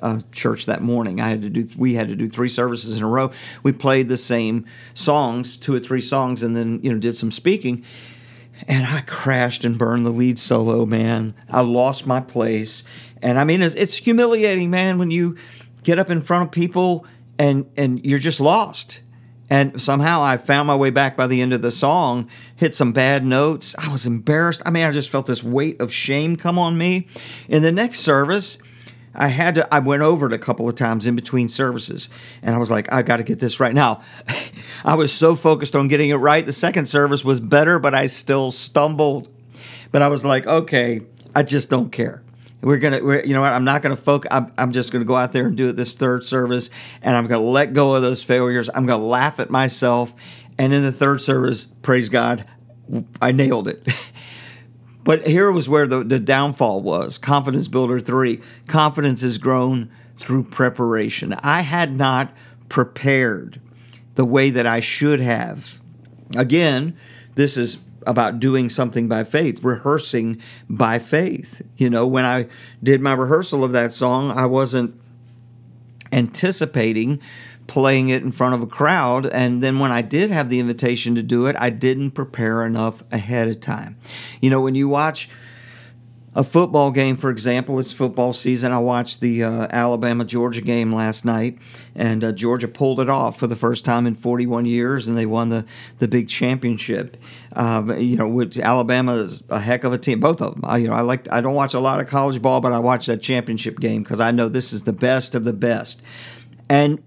uh, 0.00 0.20
church 0.30 0.66
that 0.66 0.80
morning. 0.80 1.20
I 1.20 1.28
had 1.28 1.42
to 1.42 1.50
do. 1.50 1.66
We 1.76 1.94
had 1.94 2.06
to 2.06 2.14
do 2.14 2.28
three 2.28 2.48
services 2.48 2.96
in 2.96 3.02
a 3.02 3.08
row. 3.08 3.32
We 3.64 3.72
played 3.72 4.08
the 4.08 4.16
same 4.16 4.64
songs, 4.94 5.56
two 5.56 5.74
or 5.74 5.80
three 5.80 6.00
songs, 6.00 6.44
and 6.44 6.56
then 6.56 6.80
you 6.82 6.92
know 6.92 6.98
did 6.98 7.14
some 7.14 7.32
speaking. 7.32 7.84
And 8.66 8.86
I 8.86 9.02
crashed 9.02 9.64
and 9.64 9.78
burned 9.78 10.04
the 10.04 10.10
lead 10.10 10.38
solo, 10.38 10.84
man. 10.84 11.34
I 11.48 11.60
lost 11.60 12.06
my 12.06 12.20
place, 12.20 12.82
and 13.22 13.38
I 13.38 13.44
mean 13.44 13.62
it's, 13.62 13.74
it's 13.74 13.94
humiliating, 13.94 14.70
man, 14.70 14.98
when 14.98 15.10
you 15.10 15.36
get 15.84 15.98
up 15.98 16.10
in 16.10 16.22
front 16.22 16.44
of 16.44 16.50
people 16.50 17.06
and 17.38 17.66
and 17.76 18.04
you're 18.04 18.18
just 18.18 18.40
lost. 18.40 19.00
And 19.50 19.80
somehow 19.80 20.22
I 20.22 20.36
found 20.36 20.66
my 20.66 20.76
way 20.76 20.90
back 20.90 21.16
by 21.16 21.26
the 21.26 21.40
end 21.40 21.54
of 21.54 21.62
the 21.62 21.70
song, 21.70 22.28
hit 22.56 22.74
some 22.74 22.92
bad 22.92 23.24
notes. 23.24 23.74
I 23.78 23.90
was 23.90 24.04
embarrassed. 24.04 24.60
I 24.66 24.70
mean, 24.70 24.84
I 24.84 24.90
just 24.90 25.08
felt 25.08 25.26
this 25.26 25.42
weight 25.42 25.80
of 25.80 25.90
shame 25.90 26.36
come 26.36 26.58
on 26.58 26.76
me. 26.76 27.06
In 27.48 27.62
the 27.62 27.72
next 27.72 28.00
service, 28.00 28.58
I 29.14 29.28
had 29.28 29.54
to, 29.56 29.74
I 29.74 29.80
went 29.80 30.02
over 30.02 30.26
it 30.26 30.32
a 30.32 30.38
couple 30.38 30.68
of 30.68 30.74
times 30.74 31.06
in 31.06 31.16
between 31.16 31.48
services 31.48 32.08
and 32.42 32.54
I 32.54 32.58
was 32.58 32.70
like, 32.70 32.92
I 32.92 33.02
got 33.02 33.18
to 33.18 33.22
get 33.22 33.40
this 33.40 33.60
right 33.60 33.74
now. 33.74 34.02
I 34.84 34.94
was 34.94 35.12
so 35.12 35.34
focused 35.34 35.74
on 35.74 35.88
getting 35.88 36.10
it 36.10 36.16
right. 36.16 36.44
The 36.44 36.52
second 36.52 36.86
service 36.86 37.24
was 37.24 37.40
better, 37.40 37.78
but 37.78 37.94
I 37.94 38.06
still 38.06 38.52
stumbled. 38.52 39.28
But 39.90 40.02
I 40.02 40.08
was 40.08 40.24
like, 40.24 40.46
okay, 40.46 41.00
I 41.34 41.42
just 41.42 41.70
don't 41.70 41.90
care. 41.90 42.22
We're 42.60 42.78
gonna, 42.78 43.02
we're, 43.02 43.24
you 43.24 43.34
know 43.34 43.40
what? 43.40 43.52
I'm 43.52 43.64
not 43.64 43.82
gonna 43.82 43.96
focus. 43.96 44.28
I'm, 44.32 44.52
I'm 44.58 44.72
just 44.72 44.90
gonna 44.90 45.04
go 45.04 45.14
out 45.14 45.32
there 45.32 45.46
and 45.46 45.56
do 45.56 45.68
it 45.68 45.76
this 45.76 45.94
third 45.94 46.24
service, 46.24 46.70
and 47.02 47.16
I'm 47.16 47.28
gonna 47.28 47.44
let 47.44 47.72
go 47.72 47.94
of 47.94 48.02
those 48.02 48.22
failures. 48.22 48.68
I'm 48.74 48.84
gonna 48.84 49.04
laugh 49.04 49.38
at 49.38 49.48
myself, 49.48 50.12
and 50.58 50.72
in 50.72 50.82
the 50.82 50.90
third 50.90 51.20
service, 51.20 51.66
praise 51.82 52.08
God, 52.08 52.44
I 53.22 53.30
nailed 53.30 53.68
it. 53.68 53.86
But 55.08 55.26
here 55.26 55.50
was 55.50 55.70
where 55.70 55.86
the, 55.86 56.04
the 56.04 56.18
downfall 56.18 56.82
was 56.82 57.16
Confidence 57.16 57.66
Builder 57.66 57.98
3. 57.98 58.42
Confidence 58.66 59.22
is 59.22 59.38
grown 59.38 59.90
through 60.18 60.44
preparation. 60.44 61.32
I 61.32 61.62
had 61.62 61.96
not 61.96 62.30
prepared 62.68 63.58
the 64.16 64.26
way 64.26 64.50
that 64.50 64.66
I 64.66 64.80
should 64.80 65.20
have. 65.20 65.80
Again, 66.36 66.94
this 67.36 67.56
is 67.56 67.78
about 68.06 68.38
doing 68.38 68.68
something 68.68 69.08
by 69.08 69.24
faith, 69.24 69.64
rehearsing 69.64 70.42
by 70.68 70.98
faith. 70.98 71.62
You 71.78 71.88
know, 71.88 72.06
when 72.06 72.26
I 72.26 72.46
did 72.82 73.00
my 73.00 73.14
rehearsal 73.14 73.64
of 73.64 73.72
that 73.72 73.94
song, 73.94 74.30
I 74.30 74.44
wasn't 74.44 74.94
anticipating 76.12 77.18
playing 77.68 78.08
it 78.08 78.22
in 78.22 78.32
front 78.32 78.54
of 78.54 78.62
a 78.62 78.66
crowd. 78.66 79.26
And 79.26 79.62
then 79.62 79.78
when 79.78 79.92
I 79.92 80.02
did 80.02 80.30
have 80.30 80.48
the 80.48 80.58
invitation 80.58 81.14
to 81.14 81.22
do 81.22 81.46
it, 81.46 81.54
I 81.60 81.70
didn't 81.70 82.12
prepare 82.12 82.66
enough 82.66 83.04
ahead 83.12 83.48
of 83.48 83.60
time. 83.60 83.96
You 84.40 84.50
know, 84.50 84.60
when 84.60 84.74
you 84.74 84.88
watch 84.88 85.28
a 86.34 86.44
football 86.44 86.90
game, 86.90 87.16
for 87.16 87.30
example, 87.30 87.78
it's 87.78 87.92
football 87.92 88.32
season. 88.32 88.72
I 88.72 88.78
watched 88.78 89.20
the 89.20 89.42
uh, 89.42 89.66
Alabama 89.70 90.24
Georgia 90.24 90.60
game 90.60 90.94
last 90.94 91.24
night, 91.24 91.58
and 91.94 92.22
uh, 92.22 92.32
Georgia 92.32 92.68
pulled 92.68 93.00
it 93.00 93.08
off 93.08 93.38
for 93.38 93.46
the 93.46 93.56
first 93.56 93.84
time 93.84 94.06
in 94.06 94.14
41 94.14 94.64
years, 94.64 95.08
and 95.08 95.18
they 95.18 95.26
won 95.26 95.48
the, 95.48 95.64
the 95.98 96.08
big 96.08 96.28
championship. 96.28 97.16
Um, 97.54 97.98
you 97.98 98.16
know, 98.16 98.28
which 98.28 98.56
Alabama 98.56 99.16
is 99.16 99.42
a 99.50 99.58
heck 99.58 99.84
of 99.84 99.92
a 99.92 99.98
team. 99.98 100.20
Both 100.20 100.40
of 100.40 100.54
them. 100.54 100.64
I, 100.64 100.78
you 100.78 100.88
know, 100.88 100.94
I 100.94 101.00
like. 101.00 101.30
I 101.30 101.40
don't 101.40 101.54
watch 101.54 101.74
a 101.74 101.80
lot 101.80 102.00
of 102.00 102.06
college 102.06 102.40
ball, 102.40 102.60
but 102.60 102.72
I 102.72 102.78
watch 102.78 103.06
that 103.06 103.20
championship 103.20 103.80
game 103.80 104.02
because 104.02 104.20
I 104.20 104.30
know 104.30 104.48
this 104.48 104.72
is 104.72 104.84
the 104.84 104.92
best 104.92 105.34
of 105.34 105.44
the 105.44 105.52
best. 105.52 106.00
And 106.70 107.02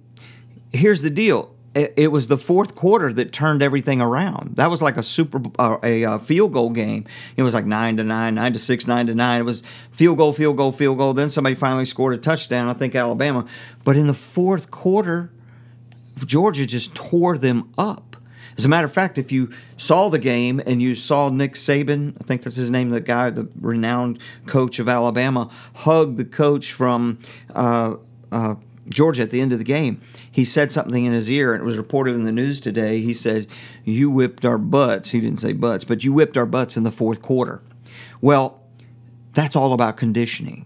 here's 0.72 1.02
the 1.02 1.10
deal 1.10 1.54
it, 1.74 2.12
was 2.12 2.28
the 2.28 2.38
fourth 2.38 2.76
quarter 2.76 3.14
that 3.14 3.32
turned 3.32 3.62
everything 3.64 4.02
around. 4.02 4.58
That 4.58 4.70
was 4.70 4.82
like 4.82 4.98
a 4.98 5.04
super 5.04 5.42
uh, 5.58 5.78
a 5.84 6.04
uh, 6.04 6.20
field 6.20 6.52
goal 6.52 6.70
game. 6.70 7.06
It 7.38 7.44
was 7.44 7.54
like 7.54 7.66
nine 7.66 7.98
to 7.98 8.04
nine, 8.04 8.36
nine 8.36 8.54
to 8.54 8.60
six, 8.60 8.88
nine 8.88 9.08
to 9.08 9.16
nine. 9.16 9.40
It 9.40 9.46
was 9.46 9.64
field 9.92 10.18
goal, 10.18 10.34
field 10.34 10.58
goal, 10.58 10.72
field 10.72 10.98
goal. 10.98 11.14
Then 11.14 11.30
somebody 11.30 11.56
finally 11.56 11.86
scored 11.86 12.14
a 12.14 12.18
touchdown. 12.18 12.68
I 12.68 12.74
think 12.74 12.94
Alabama. 12.94 13.46
But 13.86 13.96
in 13.96 14.08
the 14.08 14.14
fourth 14.14 14.70
quarter, 14.70 15.32
Georgia 16.26 16.66
just 16.66 16.94
tore 16.94 17.38
them 17.38 17.72
up. 17.78 18.18
As 18.58 18.66
a 18.66 18.68
matter 18.68 18.86
of 18.86 18.94
fact, 18.94 19.18
if 19.18 19.32
you 19.32 19.50
saw 19.78 20.10
the 20.10 20.20
game 20.20 20.62
and 20.66 20.82
you 20.82 20.94
saw 20.94 21.30
Nick 21.30 21.54
Saban, 21.54 22.16
I 22.20 22.26
think 22.26 22.44
that's 22.44 22.58
his 22.58 22.70
name, 22.70 22.90
the 22.90 23.00
guy, 23.00 23.30
the 23.30 23.48
renowned 23.60 24.20
coach 24.46 24.78
of 24.78 24.90
Alabama, 24.90 25.50
hug 25.74 26.18
the 26.18 26.26
coach 26.26 26.74
from 26.74 27.18
uh, 27.56 27.96
uh 28.30 28.56
Georgia 28.90 29.22
at 29.22 29.32
the 29.32 29.40
end 29.40 29.54
of 29.54 29.58
the 29.58 29.64
game 29.64 30.02
he 30.32 30.46
said 30.46 30.72
something 30.72 31.04
in 31.04 31.12
his 31.12 31.30
ear, 31.30 31.54
and 31.54 31.62
it 31.62 31.66
was 31.66 31.78
reported 31.78 32.16
in 32.16 32.24
the 32.24 32.32
news 32.32 32.62
today. 32.62 33.02
He 33.02 33.14
said, 33.14 33.48
You 33.84 34.10
whipped 34.10 34.46
our 34.46 34.58
butts. 34.58 35.10
He 35.10 35.20
didn't 35.20 35.40
say 35.40 35.52
butts, 35.52 35.84
but 35.84 36.04
you 36.04 36.14
whipped 36.14 36.38
our 36.38 36.46
butts 36.46 36.78
in 36.78 36.84
the 36.84 36.92
fourth 36.92 37.22
quarter. 37.22 37.62
Well, 38.22 38.62
that's 39.34 39.56
all 39.56 39.74
about 39.74 39.98
conditioning. 39.98 40.66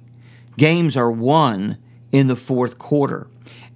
Games 0.58 0.96
are 0.96 1.12
won 1.12 1.78
in 2.12 2.28
the 2.28 2.36
fourth 2.36 2.78
quarter. 2.78 3.28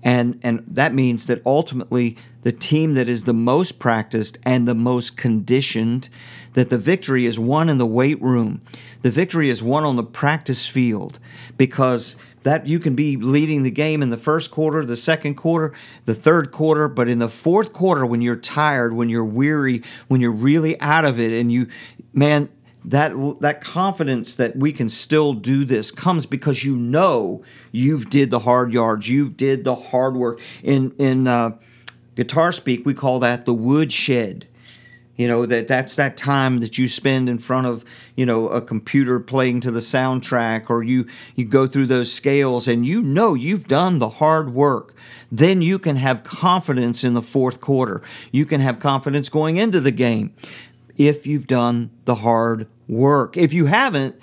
And, 0.02 0.39
and 0.43 0.63
that 0.67 0.93
means 0.93 1.25
that 1.25 1.41
ultimately 1.45 2.17
the 2.43 2.52
team 2.52 2.93
that 2.93 3.10
is 3.10 3.23
the 3.23 3.34
most 3.34 3.80
practiced 3.80 4.38
and 4.43 4.67
the 4.67 4.75
most 4.75 5.17
conditioned, 5.17 6.08
that 6.54 6.69
the 6.69 6.78
victory 6.78 7.25
is 7.25 7.38
won 7.38 7.67
in 7.67 7.80
the 7.80 7.86
weight 7.86 8.21
room. 8.21 8.62
The 9.02 9.12
victory 9.12 9.49
is 9.49 9.62
won 9.62 9.84
on 9.84 9.97
the 9.97 10.04
practice 10.04 10.65
field 10.65 11.19
because 11.58 12.15
that 12.49 12.65
you 12.65 12.79
can 12.79 12.95
be 12.95 13.15
leading 13.15 13.62
the 13.62 13.69
game 13.69 14.01
in 14.01 14.09
the 14.09 14.17
first 14.17 14.49
quarter, 14.49 14.83
the 14.83 14.97
second 14.97 15.35
quarter, 15.35 15.71
the 16.05 16.15
third 16.15 16.51
quarter, 16.51 16.88
but 16.88 17.07
in 17.07 17.19
the 17.19 17.29
fourth 17.29 17.73
quarter 17.73 18.07
when 18.07 18.21
you're 18.21 18.35
tired, 18.35 18.91
when 18.91 19.07
you're 19.07 19.23
weary, 19.23 19.83
when 20.07 20.19
you're 20.19 20.31
really 20.31 20.81
out 20.81 21.05
of 21.05 21.19
it 21.19 21.31
and 21.31 21.51
you 21.51 21.67
man 22.12 22.49
that 22.83 23.12
that 23.41 23.62
confidence 23.62 24.35
that 24.38 24.55
we 24.55 24.73
can 24.73 24.89
still 24.89 25.33
do 25.33 25.63
this 25.63 25.91
comes 25.91 26.25
because 26.25 26.63
you 26.65 26.75
know 26.75 27.43
you've 27.71 28.09
did 28.09 28.31
the 28.31 28.39
hard 28.39 28.73
yards, 28.73 29.07
you've 29.07 29.38
did 29.38 29.63
the 29.63 29.75
hard 29.75 30.15
work. 30.15 30.41
In 30.63 30.89
in 30.97 31.27
uh, 31.27 31.51
guitar 32.15 32.51
speak, 32.51 32.83
we 32.83 32.95
call 32.95 33.19
that 33.19 33.45
the 33.45 33.53
woodshed 33.53 34.47
you 35.19 35.27
know 35.27 35.45
that 35.45 35.67
that's 35.67 35.97
that 35.97 36.15
time 36.15 36.62
that 36.62 36.77
you 36.77 36.88
spend 36.88 37.27
in 37.27 37.39
front 37.39 37.67
of 37.67 37.84
you 38.15 38.25
know 38.25 38.47
a 38.47 38.62
computer 38.62 39.19
playing 39.19 39.60
to 39.60 39.69
the 39.69 39.82
soundtrack 39.82 40.69
or 40.69 40.82
you 40.82 41.05
you 41.36 41.43
go 41.43 41.67
through 41.67 41.88
those 41.88 42.12
scales 42.12 42.69
and 42.69 42.86
you 42.86 43.01
know 43.01 43.34
you've 43.34 43.67
done 43.67 43.99
the 43.99 44.10
hard 44.10 44.53
work. 44.53 44.95
Then 45.29 45.62
you 45.62 45.77
can 45.77 45.97
have 45.97 46.23
confidence 46.23 47.03
in 47.03 47.15
the 47.15 47.21
fourth 47.21 47.60
quarter. 47.60 48.01
You 48.32 48.45
can 48.45 48.62
have 48.62 48.79
confidence 48.79 49.27
going 49.27 49.58
into 49.58 49.82
the 49.82 49.91
game 49.91 50.34
if 50.97 51.27
you've 51.27 51.47
done 51.47 51.91
the 52.05 52.15
hard 52.15 52.67
work. 52.88 53.36
If 53.36 53.51
you 53.51 53.65
haven't 53.65 54.19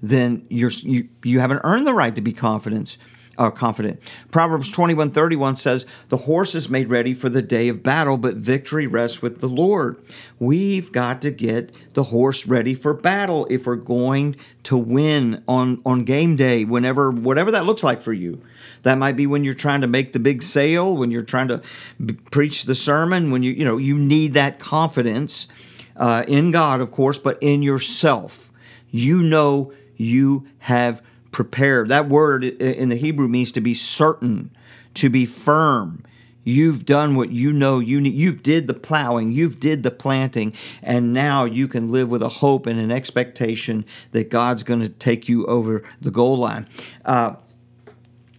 then 0.00 0.46
you're 0.48 0.70
you, 0.70 1.08
you 1.24 1.40
haven't 1.40 1.62
earned 1.64 1.84
the 1.84 1.94
right 1.94 2.14
to 2.14 2.20
be 2.22 2.32
confident 2.32 2.96
uh, 3.38 3.50
confident. 3.50 4.00
Proverbs 4.30 4.68
21:31 4.70 5.56
says, 5.56 5.86
"The 6.08 6.18
horse 6.18 6.54
is 6.54 6.68
made 6.68 6.90
ready 6.90 7.14
for 7.14 7.28
the 7.28 7.40
day 7.40 7.68
of 7.68 7.82
battle, 7.82 8.18
but 8.18 8.36
victory 8.36 8.86
rests 8.86 9.22
with 9.22 9.40
the 9.40 9.48
Lord." 9.48 9.96
We've 10.38 10.90
got 10.92 11.22
to 11.22 11.30
get 11.30 11.72
the 11.94 12.04
horse 12.04 12.46
ready 12.46 12.74
for 12.74 12.92
battle 12.92 13.46
if 13.48 13.66
we're 13.66 13.76
going 13.76 14.36
to 14.64 14.76
win 14.76 15.42
on 15.48 15.80
on 15.86 16.04
game 16.04 16.36
day, 16.36 16.64
whenever 16.64 17.10
whatever 17.10 17.50
that 17.52 17.64
looks 17.64 17.82
like 17.82 18.02
for 18.02 18.12
you. 18.12 18.42
That 18.82 18.98
might 18.98 19.16
be 19.16 19.26
when 19.26 19.44
you're 19.44 19.54
trying 19.54 19.80
to 19.80 19.88
make 19.88 20.12
the 20.12 20.20
big 20.20 20.42
sale, 20.42 20.96
when 20.96 21.10
you're 21.10 21.22
trying 21.22 21.48
to 21.48 21.62
b- 22.04 22.14
preach 22.30 22.64
the 22.64 22.74
sermon, 22.74 23.30
when 23.30 23.42
you 23.42 23.52
you 23.52 23.64
know 23.64 23.78
you 23.78 23.96
need 23.96 24.34
that 24.34 24.58
confidence 24.58 25.46
uh, 25.96 26.24
in 26.26 26.50
God, 26.50 26.80
of 26.80 26.90
course, 26.90 27.18
but 27.18 27.38
in 27.40 27.62
yourself. 27.62 28.50
You 28.90 29.22
know 29.22 29.72
you 29.96 30.46
have 30.60 31.02
prepared. 31.38 31.88
That 31.88 32.08
word 32.08 32.42
in 32.42 32.88
the 32.88 32.96
Hebrew 32.96 33.28
means 33.28 33.52
to 33.52 33.60
be 33.60 33.72
certain, 33.72 34.50
to 34.94 35.08
be 35.08 35.24
firm. 35.24 36.02
You've 36.42 36.84
done 36.84 37.14
what 37.14 37.30
you 37.30 37.52
know 37.52 37.78
you 37.78 38.00
need. 38.00 38.14
You 38.14 38.32
did 38.32 38.66
the 38.66 38.74
plowing, 38.74 39.30
you've 39.30 39.60
did 39.60 39.84
the 39.84 39.92
planting, 39.92 40.52
and 40.82 41.14
now 41.14 41.44
you 41.44 41.68
can 41.68 41.92
live 41.92 42.08
with 42.08 42.24
a 42.24 42.28
hope 42.28 42.66
and 42.66 42.80
an 42.80 42.90
expectation 42.90 43.84
that 44.10 44.30
God's 44.30 44.64
going 44.64 44.80
to 44.80 44.88
take 44.88 45.28
you 45.28 45.46
over 45.46 45.84
the 46.00 46.10
goal 46.10 46.38
line. 46.38 46.66
Uh, 47.04 47.36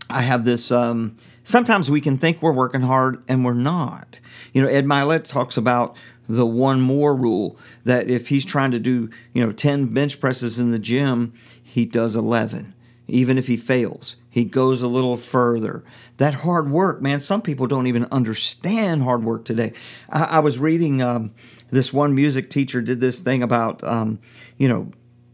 I 0.09 0.23
have 0.23 0.43
this. 0.43 0.69
Um, 0.69 1.15
sometimes 1.41 1.89
we 1.89 2.01
can 2.01 2.17
think 2.17 2.41
we're 2.41 2.51
working 2.51 2.81
hard 2.81 3.23
and 3.29 3.45
we're 3.45 3.53
not. 3.53 4.19
You 4.51 4.61
know, 4.61 4.67
Ed 4.67 4.83
Mylett 4.83 5.23
talks 5.23 5.55
about 5.55 5.95
the 6.27 6.45
one 6.45 6.81
more 6.81 7.15
rule 7.15 7.57
that 7.85 8.09
if 8.09 8.27
he's 8.27 8.43
trying 8.43 8.71
to 8.71 8.79
do, 8.79 9.09
you 9.31 9.45
know, 9.45 9.53
10 9.53 9.93
bench 9.93 10.19
presses 10.19 10.59
in 10.59 10.71
the 10.71 10.79
gym, 10.79 11.31
he 11.63 11.85
does 11.85 12.17
11 12.17 12.73
even 13.09 13.37
if 13.37 13.47
he 13.47 13.57
fails. 13.57 14.15
He 14.29 14.45
goes 14.45 14.81
a 14.81 14.87
little 14.87 15.17
further. 15.17 15.83
That 16.17 16.35
hard 16.35 16.69
work, 16.69 17.01
man, 17.01 17.19
some 17.19 17.41
people 17.41 17.67
don't 17.67 17.87
even 17.87 18.05
understand 18.11 19.03
hard 19.03 19.23
work 19.23 19.45
today. 19.45 19.73
I, 20.09 20.23
I 20.23 20.39
was 20.39 20.59
reading 20.59 21.01
um, 21.01 21.33
this 21.71 21.91
one 21.91 22.13
music 22.13 22.49
teacher 22.49 22.81
did 22.81 22.99
this 22.99 23.19
thing 23.19 23.41
about, 23.43 23.83
um, 23.83 24.19
you 24.57 24.67
know, 24.67 24.91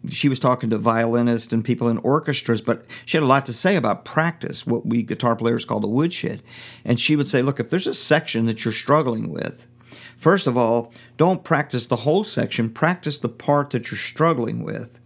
she 0.08 0.30
was 0.30 0.40
talking 0.40 0.70
to 0.70 0.78
violinists 0.78 1.52
and 1.52 1.66
people 1.66 1.90
in 1.90 1.98
orchestras, 2.00 2.62
but 2.62 2.86
she 3.06 3.18
had 3.18 3.24
a 3.24 3.28
lot 3.28 3.46
to 3.48 3.54
say 3.54 3.76
about 3.76 4.06
practice, 4.06 4.66
what 4.66 4.86
we 4.86 5.02
guitar 5.02 5.36
players 5.36 5.66
call 5.66 5.80
the 5.80 5.88
woodshed. 5.88 6.44
And 6.84 7.00
she 7.00 7.16
would 7.16 7.28
say, 7.28 7.42
look, 7.42 7.60
if 7.60 7.70
there's 7.70 7.88
a 7.88 7.94
section 7.94 8.46
that 8.46 8.64
you're 8.64 8.72
struggling 8.72 9.30
with, 9.30 9.68
first 10.16 10.46
of 10.46 10.58
all, 10.58 10.94
don't 11.18 11.44
practice 11.44 11.88
the 11.88 11.96
whole 11.98 12.24
section, 12.24 12.70
practice 12.70 13.20
the 13.20 13.30
part 13.30 13.72
that 13.72 13.90
you're 13.90 13.98
struggling 13.98 14.64
with. 14.64 15.00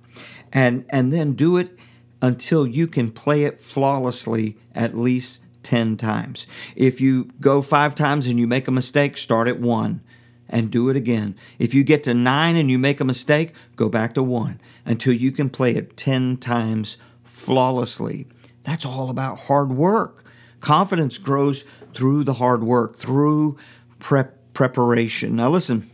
And, 0.51 0.86
and 0.89 1.13
then 1.13 1.34
do 1.34 1.58
it 1.58 1.77
until 2.21 2.67
you 2.67 2.88
can 2.88 3.12
play 3.12 3.43
it 3.43 3.60
flawlessly 3.60 4.58
at 4.75 4.97
least 4.97 5.41
10 5.63 5.97
times. 5.97 6.47
If 6.75 6.99
you 6.99 7.29
go 7.39 7.62
five 7.62 7.95
times 7.95 8.27
and 8.27 8.39
you 8.39 8.47
make 8.47 8.67
a 8.67 8.71
mistake, 8.71 9.17
start 9.17 9.47
at 9.47 9.60
one 9.60 10.01
and 10.49 10.71
do 10.71 10.89
it 10.89 10.95
again. 10.95 11.36
If 11.60 11.73
you 11.73 11.84
get 11.84 12.03
to 12.05 12.13
nine 12.13 12.55
and 12.55 12.71
you 12.71 12.79
make 12.79 12.99
a 12.99 13.05
mistake, 13.05 13.53
go 13.75 13.88
back 13.88 14.13
to 14.15 14.23
one 14.23 14.60
until 14.86 15.13
you 15.13 15.32
can 15.32 15.49
play 15.49 15.75
it 15.75 15.95
10 15.95 16.38
times 16.38 16.97
flawlessly. 17.23 18.27
That's 18.63 18.86
all 18.86 19.10
about 19.10 19.41
hard 19.41 19.71
work. 19.71 20.25
Confidence 20.60 21.17
grows 21.17 21.63
through 21.93 22.23
the 22.23 22.34
hard 22.34 22.63
work, 22.63 22.97
through 22.97 23.58
prep, 23.99 24.53
preparation. 24.53 25.36
Now, 25.36 25.49
listen, 25.49 25.89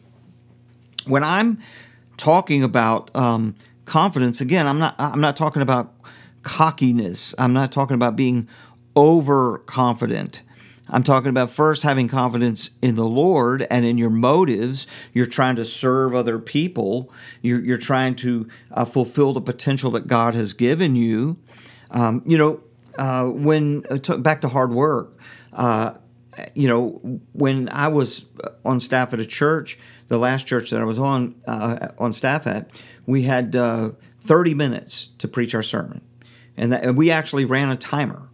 when 1.06 1.24
I'm 1.24 1.60
talking 2.18 2.64
about 2.64 3.16
um, 3.16 3.56
confidence, 3.86 4.42
again, 4.42 4.66
I'm 4.66 4.80
not, 4.80 4.96
I'm 4.98 5.22
not 5.22 5.38
talking 5.38 5.62
about 5.62 5.94
cockiness. 6.46 7.36
I'm 7.38 7.52
not 7.52 7.74
talking 7.74 7.96
about 7.96 8.16
being 8.16 8.48
overconfident. 8.96 10.44
I'm 10.88 11.04
talking 11.04 11.30
about 11.30 11.50
first 11.50 11.82
having 11.82 12.08
confidence 12.08 12.70
in 12.82 12.96
the 12.96 13.06
Lord 13.06 13.66
and 13.72 13.84
in 13.84 13.98
your 13.98 14.12
motives. 14.12 14.86
You're 15.12 15.26
trying 15.26 15.56
to 15.56 15.66
serve 15.66 16.14
other 16.14 16.38
people. 16.38 17.12
You're, 17.42 17.60
you're 17.60 17.78
trying 17.78 18.16
to 18.18 18.48
uh, 18.72 18.86
fulfill 18.86 19.34
the 19.34 19.42
potential 19.42 19.90
that 19.92 20.08
God 20.08 20.36
has 20.36 20.54
given 20.54 20.96
you. 20.96 21.38
Um, 21.90 22.22
you 22.26 22.38
know, 22.38 22.62
uh, 23.00 23.26
when 23.26 23.84
uh, 23.90 24.18
back 24.18 24.42
to 24.42 24.48
hard 24.48 24.72
work, 24.72 25.18
uh, 25.52 25.96
you 26.54 26.68
know, 26.68 27.20
when 27.34 27.70
I 27.70 27.88
was 27.88 28.26
on 28.64 28.80
staff 28.80 29.14
at 29.14 29.20
a 29.20 29.26
church, 29.26 29.80
the 30.10 30.20
last 30.20 30.46
church 30.46 30.70
that 30.70 30.80
I 30.82 30.86
was 30.86 31.00
on 31.00 31.34
uh, 31.48 31.88
on 31.98 32.14
staff 32.14 32.46
at, 32.46 32.70
we 33.08 33.24
had 33.24 33.56
uh, 33.56 33.92
30 34.20 34.54
minutes 34.54 35.08
to 35.18 35.28
preach 35.28 35.56
our 35.56 35.64
sermon 35.64 36.02
and, 36.58 36.72
that, 36.72 36.84
and 36.84 36.98
we 36.98 37.12
actually 37.12 37.46
ran 37.46 37.70
a 37.70 37.76
timer. 37.76 38.30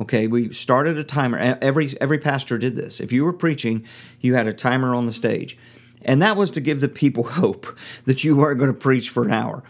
Okay, 0.00 0.26
we 0.26 0.52
started 0.52 0.98
a 0.98 1.04
timer. 1.04 1.38
Every 1.38 1.96
every 2.00 2.18
pastor 2.18 2.58
did 2.58 2.74
this. 2.74 2.98
If 2.98 3.12
you 3.12 3.24
were 3.24 3.32
preaching, 3.32 3.86
you 4.20 4.34
had 4.34 4.48
a 4.48 4.52
timer 4.52 4.92
on 4.92 5.06
the 5.06 5.12
stage, 5.12 5.56
and 6.02 6.20
that 6.20 6.36
was 6.36 6.50
to 6.52 6.60
give 6.60 6.80
the 6.80 6.88
people 6.88 7.22
hope 7.40 7.76
that 8.04 8.24
you 8.24 8.36
weren't 8.36 8.58
going 8.58 8.72
to 8.72 8.78
preach 8.78 9.10
for 9.10 9.24
an 9.24 9.30
hour. 9.30 9.62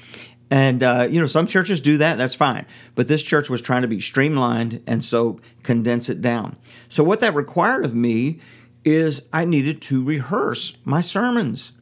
And 0.50 0.82
uh, 0.82 1.08
you 1.10 1.20
know, 1.20 1.26
some 1.26 1.46
churches 1.46 1.80
do 1.80 1.98
that. 1.98 2.16
That's 2.16 2.34
fine. 2.34 2.64
But 2.94 3.06
this 3.06 3.22
church 3.22 3.50
was 3.50 3.60
trying 3.60 3.82
to 3.82 3.88
be 3.88 4.00
streamlined, 4.00 4.82
and 4.86 5.04
so 5.04 5.40
condense 5.62 6.08
it 6.08 6.22
down. 6.22 6.56
So 6.88 7.04
what 7.04 7.20
that 7.20 7.34
required 7.34 7.84
of 7.84 7.94
me 7.94 8.40
is 8.82 9.22
I 9.32 9.44
needed 9.44 9.82
to 9.82 10.02
rehearse 10.02 10.78
my 10.84 11.02
sermons, 11.02 11.72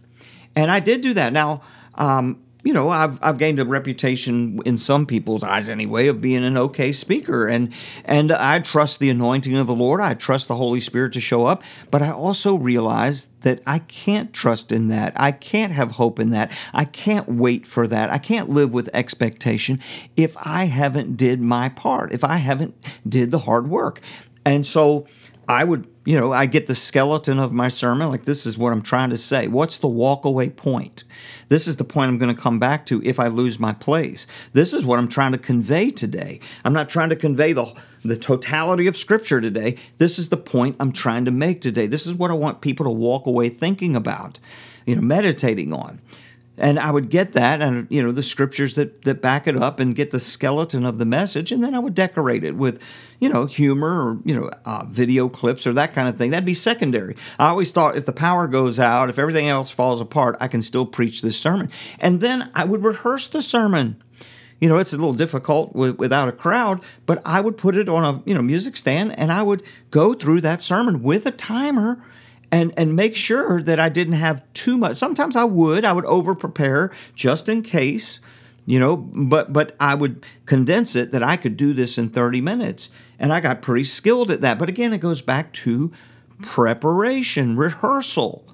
and 0.56 0.70
I 0.70 0.80
did 0.80 1.00
do 1.00 1.14
that. 1.14 1.32
Now. 1.32 1.62
Um, 1.94 2.42
you 2.64 2.72
know, 2.72 2.90
I've 2.90 3.18
I've 3.22 3.38
gained 3.38 3.58
a 3.58 3.64
reputation 3.64 4.60
in 4.64 4.76
some 4.76 5.04
people's 5.04 5.42
eyes 5.42 5.68
anyway 5.68 6.06
of 6.06 6.20
being 6.20 6.44
an 6.44 6.56
okay 6.56 6.92
speaker, 6.92 7.48
and 7.48 7.72
and 8.04 8.30
I 8.30 8.60
trust 8.60 9.00
the 9.00 9.10
anointing 9.10 9.56
of 9.56 9.66
the 9.66 9.74
Lord. 9.74 10.00
I 10.00 10.14
trust 10.14 10.48
the 10.48 10.54
Holy 10.54 10.80
Spirit 10.80 11.12
to 11.14 11.20
show 11.20 11.46
up, 11.46 11.64
but 11.90 12.02
I 12.02 12.10
also 12.10 12.54
realize 12.54 13.28
that 13.40 13.62
I 13.66 13.80
can't 13.80 14.32
trust 14.32 14.70
in 14.70 14.88
that. 14.88 15.12
I 15.16 15.32
can't 15.32 15.72
have 15.72 15.92
hope 15.92 16.20
in 16.20 16.30
that. 16.30 16.52
I 16.72 16.84
can't 16.84 17.28
wait 17.28 17.66
for 17.66 17.88
that. 17.88 18.10
I 18.10 18.18
can't 18.18 18.48
live 18.48 18.72
with 18.72 18.88
expectation 18.94 19.80
if 20.16 20.36
I 20.38 20.64
haven't 20.64 21.16
did 21.16 21.40
my 21.40 21.68
part. 21.68 22.12
If 22.12 22.22
I 22.22 22.36
haven't 22.36 22.74
did 23.08 23.32
the 23.32 23.40
hard 23.40 23.68
work, 23.68 24.00
and 24.44 24.64
so 24.64 25.08
I 25.48 25.64
would, 25.64 25.88
you 26.04 26.16
know, 26.16 26.32
I 26.32 26.46
get 26.46 26.66
the 26.66 26.74
skeleton 26.74 27.38
of 27.38 27.52
my 27.52 27.68
sermon. 27.68 28.08
Like, 28.08 28.24
this 28.24 28.46
is 28.46 28.56
what 28.56 28.72
I'm 28.72 28.82
trying 28.82 29.10
to 29.10 29.16
say. 29.16 29.48
What's 29.48 29.78
the 29.78 29.88
walkaway 29.88 30.54
point? 30.54 31.04
This 31.48 31.66
is 31.66 31.76
the 31.76 31.84
point 31.84 32.10
I'm 32.10 32.18
going 32.18 32.34
to 32.34 32.40
come 32.40 32.58
back 32.58 32.86
to 32.86 33.02
if 33.04 33.18
I 33.18 33.26
lose 33.26 33.58
my 33.58 33.72
place. 33.72 34.26
This 34.52 34.72
is 34.72 34.84
what 34.84 34.98
I'm 34.98 35.08
trying 35.08 35.32
to 35.32 35.38
convey 35.38 35.90
today. 35.90 36.40
I'm 36.64 36.72
not 36.72 36.88
trying 36.88 37.08
to 37.08 37.16
convey 37.16 37.52
the, 37.52 37.74
the 38.04 38.16
totality 38.16 38.86
of 38.86 38.96
Scripture 38.96 39.40
today. 39.40 39.76
This 39.96 40.18
is 40.18 40.28
the 40.28 40.36
point 40.36 40.76
I'm 40.78 40.92
trying 40.92 41.24
to 41.24 41.32
make 41.32 41.60
today. 41.60 41.86
This 41.86 42.06
is 42.06 42.14
what 42.14 42.30
I 42.30 42.34
want 42.34 42.60
people 42.60 42.84
to 42.86 42.92
walk 42.92 43.26
away 43.26 43.48
thinking 43.48 43.96
about, 43.96 44.38
you 44.86 44.94
know, 44.94 45.02
meditating 45.02 45.72
on 45.72 46.00
and 46.58 46.78
I 46.78 46.90
would 46.90 47.08
get 47.08 47.32
that 47.32 47.62
and 47.62 47.86
you 47.90 48.02
know 48.02 48.12
the 48.12 48.22
scriptures 48.22 48.74
that 48.74 49.02
that 49.04 49.22
back 49.22 49.46
it 49.46 49.56
up 49.56 49.80
and 49.80 49.94
get 49.94 50.10
the 50.10 50.20
skeleton 50.20 50.84
of 50.84 50.98
the 50.98 51.06
message. 51.06 51.50
And 51.50 51.64
then 51.64 51.74
I 51.74 51.78
would 51.78 51.94
decorate 51.94 52.44
it 52.44 52.56
with 52.56 52.82
you 53.20 53.28
know 53.28 53.46
humor 53.46 54.10
or 54.10 54.20
you 54.24 54.38
know 54.38 54.50
uh, 54.64 54.84
video 54.86 55.28
clips 55.28 55.66
or 55.66 55.72
that 55.72 55.94
kind 55.94 56.08
of 56.08 56.16
thing. 56.16 56.30
That'd 56.30 56.44
be 56.44 56.54
secondary. 56.54 57.16
I 57.38 57.48
always 57.48 57.72
thought 57.72 57.96
if 57.96 58.06
the 58.06 58.12
power 58.12 58.46
goes 58.46 58.78
out 58.78 59.08
if 59.08 59.18
everything 59.18 59.48
else 59.48 59.70
falls 59.70 60.00
apart 60.00 60.36
I 60.40 60.48
can 60.48 60.62
still 60.62 60.86
preach 60.86 61.22
this 61.22 61.38
sermon. 61.38 61.70
And 61.98 62.20
then 62.20 62.50
I 62.54 62.64
would 62.64 62.84
rehearse 62.84 63.28
the 63.28 63.42
sermon. 63.42 64.02
You 64.60 64.68
know 64.68 64.78
it's 64.78 64.92
a 64.92 64.96
little 64.96 65.14
difficult 65.14 65.74
with, 65.74 65.98
without 65.98 66.28
a 66.28 66.32
crowd 66.32 66.82
but 67.06 67.20
I 67.24 67.40
would 67.40 67.56
put 67.56 67.76
it 67.76 67.88
on 67.88 68.04
a 68.04 68.22
you 68.26 68.34
know 68.34 68.42
music 68.42 68.76
stand 68.76 69.18
and 69.18 69.32
I 69.32 69.42
would 69.42 69.62
go 69.90 70.12
through 70.14 70.42
that 70.42 70.60
sermon 70.60 71.02
with 71.02 71.26
a 71.26 71.32
timer 71.32 72.04
and 72.52 72.72
and 72.76 72.94
make 72.94 73.16
sure 73.16 73.62
that 73.62 73.80
I 73.80 73.88
didn't 73.88 74.14
have 74.14 74.42
too 74.52 74.76
much. 74.76 74.96
Sometimes 74.96 75.34
I 75.34 75.44
would, 75.44 75.84
I 75.84 75.92
would 75.92 76.04
over 76.04 76.34
prepare 76.34 76.94
just 77.14 77.48
in 77.48 77.62
case, 77.62 78.20
you 78.66 78.78
know, 78.78 78.96
but 78.96 79.52
but 79.52 79.74
I 79.80 79.94
would 79.94 80.24
condense 80.44 80.94
it 80.94 81.10
that 81.10 81.22
I 81.22 81.36
could 81.36 81.56
do 81.56 81.72
this 81.72 81.96
in 81.96 82.10
30 82.10 82.42
minutes. 82.42 82.90
And 83.18 83.32
I 83.32 83.40
got 83.40 83.62
pretty 83.62 83.84
skilled 83.84 84.30
at 84.30 84.42
that. 84.42 84.58
But 84.58 84.68
again, 84.68 84.92
it 84.92 84.98
goes 84.98 85.22
back 85.22 85.52
to 85.54 85.92
preparation, 86.42 87.56
rehearsal. 87.56 88.44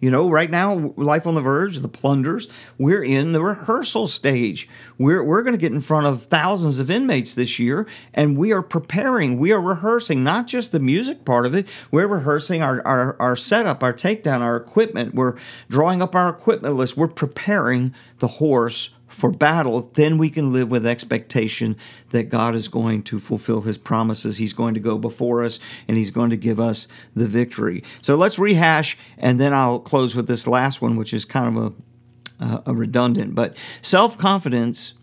You 0.00 0.10
know, 0.10 0.30
right 0.30 0.50
now, 0.50 0.92
Life 0.96 1.26
on 1.26 1.34
the 1.34 1.40
Verge, 1.40 1.78
the 1.78 1.88
Plunders, 1.88 2.48
we're 2.78 3.04
in 3.04 3.32
the 3.32 3.42
rehearsal 3.42 4.06
stage. 4.06 4.68
We're, 4.98 5.22
we're 5.22 5.42
going 5.42 5.54
to 5.54 5.60
get 5.60 5.72
in 5.72 5.80
front 5.80 6.06
of 6.06 6.24
thousands 6.24 6.78
of 6.78 6.90
inmates 6.90 7.34
this 7.34 7.58
year, 7.58 7.86
and 8.12 8.36
we 8.36 8.52
are 8.52 8.62
preparing, 8.62 9.38
we 9.38 9.52
are 9.52 9.60
rehearsing 9.60 10.22
not 10.24 10.46
just 10.46 10.72
the 10.72 10.80
music 10.80 11.24
part 11.24 11.46
of 11.46 11.54
it, 11.54 11.66
we're 11.90 12.06
rehearsing 12.06 12.62
our, 12.62 12.86
our, 12.86 13.16
our 13.20 13.36
setup, 13.36 13.82
our 13.82 13.92
takedown, 13.92 14.40
our 14.40 14.56
equipment. 14.56 15.14
We're 15.14 15.38
drawing 15.68 16.02
up 16.02 16.14
our 16.14 16.28
equipment 16.28 16.74
list. 16.74 16.96
We're 16.96 17.08
preparing 17.08 17.94
the 18.18 18.28
horse 18.28 18.90
for 19.14 19.30
battle, 19.30 19.90
then 19.94 20.18
we 20.18 20.28
can 20.28 20.52
live 20.52 20.70
with 20.70 20.84
expectation 20.84 21.76
that 22.10 22.24
God 22.24 22.54
is 22.54 22.66
going 22.66 23.04
to 23.04 23.20
fulfill 23.20 23.60
his 23.60 23.78
promises. 23.78 24.38
He's 24.38 24.52
going 24.52 24.74
to 24.74 24.80
go 24.80 24.98
before 24.98 25.44
us 25.44 25.60
and 25.86 25.96
he's 25.96 26.10
going 26.10 26.30
to 26.30 26.36
give 26.36 26.58
us 26.58 26.88
the 27.14 27.26
victory. 27.26 27.84
So 28.02 28.16
let's 28.16 28.38
rehash 28.38 28.98
and 29.16 29.38
then 29.38 29.54
I'll 29.54 29.78
close 29.78 30.16
with 30.16 30.26
this 30.26 30.46
last 30.46 30.82
one, 30.82 30.96
which 30.96 31.14
is 31.14 31.24
kind 31.24 31.56
of 31.56 31.64
a, 31.64 32.44
uh, 32.44 32.62
a 32.66 32.74
redundant. 32.74 33.36
But 33.36 33.56
self 33.82 34.18
confidence, 34.18 34.94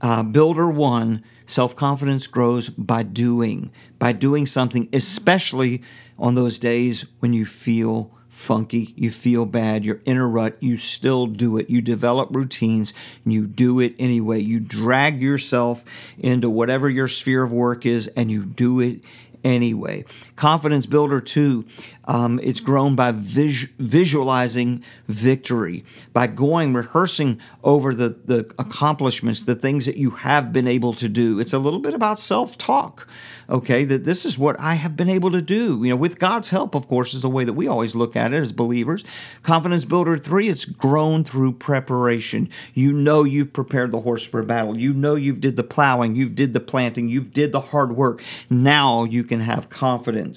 uh, 0.00 0.22
builder 0.22 0.70
one, 0.70 1.22
self 1.44 1.76
confidence 1.76 2.26
grows 2.26 2.70
by 2.70 3.02
doing, 3.02 3.70
by 3.98 4.12
doing 4.12 4.46
something, 4.46 4.88
especially 4.92 5.82
on 6.18 6.34
those 6.34 6.58
days 6.58 7.04
when 7.18 7.34
you 7.34 7.44
feel 7.44 8.10
funky, 8.40 8.94
you 8.96 9.10
feel 9.10 9.44
bad, 9.44 9.84
you're 9.84 10.00
in 10.06 10.16
a 10.16 10.26
rut, 10.26 10.56
you 10.60 10.76
still 10.76 11.26
do 11.26 11.58
it. 11.58 11.68
You 11.68 11.82
develop 11.82 12.34
routines, 12.34 12.94
and 13.24 13.32
you 13.32 13.46
do 13.46 13.80
it 13.80 13.94
anyway. 13.98 14.40
You 14.40 14.58
drag 14.58 15.22
yourself 15.22 15.84
into 16.18 16.48
whatever 16.48 16.88
your 16.88 17.06
sphere 17.06 17.42
of 17.42 17.52
work 17.52 17.84
is, 17.84 18.08
and 18.08 18.30
you 18.30 18.44
do 18.44 18.80
it 18.80 19.02
anyway. 19.44 20.04
Confidence 20.40 20.86
Builder 20.86 21.20
2, 21.20 21.66
um, 22.06 22.40
it's 22.42 22.60
grown 22.60 22.96
by 22.96 23.12
vis- 23.12 23.68
visualizing 23.78 24.82
victory, 25.06 25.84
by 26.14 26.26
going, 26.26 26.72
rehearsing 26.72 27.38
over 27.62 27.94
the, 27.94 28.18
the 28.24 28.50
accomplishments, 28.58 29.44
the 29.44 29.54
things 29.54 29.84
that 29.84 29.98
you 29.98 30.10
have 30.10 30.50
been 30.50 30.66
able 30.66 30.94
to 30.94 31.10
do. 31.10 31.38
It's 31.38 31.52
a 31.52 31.58
little 31.58 31.78
bit 31.78 31.92
about 31.92 32.18
self 32.18 32.56
talk, 32.56 33.06
okay? 33.50 33.84
That 33.84 34.04
this 34.04 34.24
is 34.24 34.38
what 34.38 34.58
I 34.58 34.74
have 34.74 34.96
been 34.96 35.10
able 35.10 35.30
to 35.30 35.42
do. 35.42 35.84
You 35.84 35.90
know, 35.90 35.96
with 35.96 36.18
God's 36.18 36.48
help, 36.48 36.74
of 36.74 36.88
course, 36.88 37.12
is 37.12 37.20
the 37.20 37.28
way 37.28 37.44
that 37.44 37.52
we 37.52 37.68
always 37.68 37.94
look 37.94 38.16
at 38.16 38.32
it 38.32 38.42
as 38.42 38.50
believers. 38.50 39.04
Confidence 39.42 39.84
Builder 39.84 40.16
3, 40.16 40.48
it's 40.48 40.64
grown 40.64 41.22
through 41.22 41.52
preparation. 41.52 42.48
You 42.72 42.94
know 42.94 43.24
you've 43.24 43.52
prepared 43.52 43.92
the 43.92 44.00
horse 44.00 44.26
for 44.26 44.42
battle. 44.42 44.76
You 44.80 44.94
know 44.94 45.16
you've 45.16 45.40
did 45.40 45.56
the 45.56 45.64
plowing, 45.64 46.16
you've 46.16 46.34
did 46.34 46.54
the 46.54 46.60
planting, 46.60 47.10
you've 47.10 47.34
did 47.34 47.52
the 47.52 47.60
hard 47.60 47.94
work. 47.94 48.22
Now 48.48 49.04
you 49.04 49.22
can 49.22 49.40
have 49.40 49.68
confidence. 49.68 50.29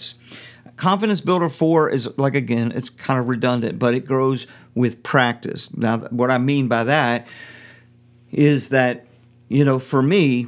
Confidence 0.76 1.22
Builder 1.22 1.50
4 1.50 1.90
is 1.90 2.10
like, 2.18 2.36
again, 2.36 2.72
it's 2.72 2.90
kind 2.90 3.20
of 3.20 3.28
redundant, 3.28 3.78
but 3.78 3.94
it 3.94 4.06
grows 4.06 4.48
with 4.74 5.04
practice. 5.04 5.74
Now, 5.76 6.00
what 6.00 6.32
I 6.32 6.40
mean 6.40 6.68
by 6.68 6.84
that 6.84 7.28
is 8.32 8.70
that, 8.70 9.06
you 9.50 9.64
know, 9.64 9.78
for 9.78 10.02
me, 10.02 10.48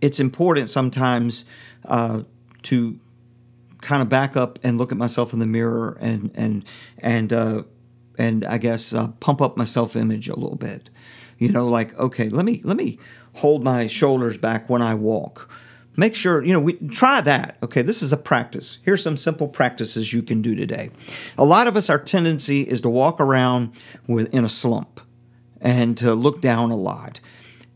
it's 0.00 0.20
important 0.20 0.68
sometimes 0.68 1.44
uh, 1.84 2.22
to 2.62 2.98
kind 3.80 4.02
of 4.02 4.08
back 4.08 4.36
up 4.36 4.58
and 4.62 4.78
look 4.78 4.92
at 4.92 4.98
myself 4.98 5.32
in 5.32 5.40
the 5.40 5.46
mirror 5.46 5.96
and, 6.00 6.30
and, 6.34 6.64
and, 6.98 7.32
uh, 7.32 7.62
and 8.18 8.44
I 8.44 8.58
guess 8.58 8.92
uh, 8.92 9.08
pump 9.20 9.42
up 9.42 9.56
my 9.56 9.64
self 9.64 9.96
image 9.96 10.28
a 10.28 10.36
little 10.36 10.56
bit. 10.56 10.90
You 11.38 11.50
know, 11.50 11.68
like, 11.68 11.98
okay, 11.98 12.28
let 12.28 12.44
me, 12.44 12.60
let 12.64 12.76
me 12.76 12.98
hold 13.34 13.64
my 13.64 13.88
shoulders 13.88 14.38
back 14.38 14.70
when 14.70 14.80
I 14.80 14.94
walk 14.94 15.50
make 15.96 16.14
sure 16.14 16.44
you 16.44 16.52
know 16.52 16.60
we 16.60 16.74
try 16.88 17.20
that 17.20 17.56
okay? 17.62 17.82
This 17.82 18.02
is 18.02 18.12
a 18.12 18.16
practice. 18.16 18.78
Here's 18.82 19.02
some 19.02 19.16
simple 19.16 19.48
practices 19.48 20.12
you 20.12 20.22
can 20.22 20.42
do 20.42 20.54
today. 20.54 20.90
A 21.38 21.44
lot 21.44 21.66
of 21.66 21.76
us 21.76 21.90
our 21.90 21.98
tendency 21.98 22.62
is 22.62 22.80
to 22.82 22.90
walk 22.90 23.20
around 23.20 23.72
with 24.06 24.32
in 24.34 24.44
a 24.44 24.48
slump 24.48 25.00
and 25.60 25.96
to 25.98 26.14
look 26.14 26.40
down 26.40 26.70
a 26.70 26.76
lot. 26.76 27.20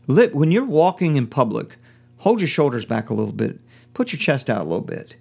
When 0.07 0.51
you're 0.51 0.65
walking 0.65 1.15
in 1.15 1.27
public 1.27 1.77
hold 2.17 2.39
your 2.39 2.47
shoulders 2.47 2.85
back 2.85 3.09
a 3.09 3.13
little 3.13 3.33
bit 3.33 3.59
put 3.93 4.11
your 4.11 4.19
chest 4.19 4.49
out 4.49 4.61
a 4.61 4.63
little 4.63 4.81
bit 4.81 5.15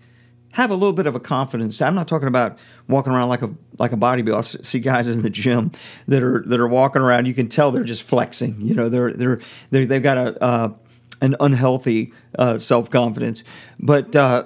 have 0.52 0.70
a 0.70 0.74
little 0.74 0.92
bit 0.92 1.06
of 1.06 1.14
a 1.14 1.20
confidence. 1.20 1.80
I'm 1.80 1.94
not 1.94 2.08
talking 2.08 2.28
about 2.28 2.58
walking 2.88 3.12
around 3.12 3.28
like 3.28 3.42
a 3.42 3.50
like 3.78 3.92
a 3.92 3.96
bodybuilder. 3.96 4.58
I 4.58 4.62
see 4.62 4.80
guys 4.80 5.06
in 5.06 5.22
the 5.22 5.30
gym 5.30 5.72
that 6.08 6.22
are 6.22 6.42
that 6.46 6.58
are 6.58 6.68
walking 6.68 7.02
around. 7.02 7.26
You 7.26 7.34
can 7.34 7.48
tell 7.48 7.70
they're 7.70 7.84
just 7.84 8.02
flexing 8.02 8.60
you 8.60 8.74
know 8.74 8.88
they're 8.88 9.12
they're, 9.12 9.40
they 9.70 9.86
have 9.86 10.02
got 10.02 10.18
a 10.18 10.42
uh, 10.42 10.72
an 11.20 11.37
unhealthy 11.40 12.12
uh, 12.38 12.59
self 12.59 12.90
confidence. 12.90 13.44
But 13.78 14.14
uh, 14.16 14.44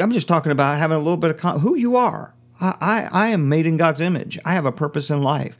I'm 0.00 0.12
just 0.12 0.28
talking 0.28 0.52
about 0.52 0.78
having 0.78 0.96
a 0.96 1.00
little 1.00 1.16
bit 1.16 1.30
of 1.30 1.36
con- 1.38 1.60
who 1.60 1.76
you 1.76 1.96
are. 1.96 2.34
I, 2.60 2.74
I, 2.80 3.08
I 3.12 3.28
am 3.28 3.48
made 3.48 3.66
in 3.66 3.76
God's 3.76 4.00
image. 4.00 4.38
I 4.44 4.52
have 4.52 4.66
a 4.66 4.72
purpose 4.72 5.10
in 5.10 5.22
life. 5.22 5.56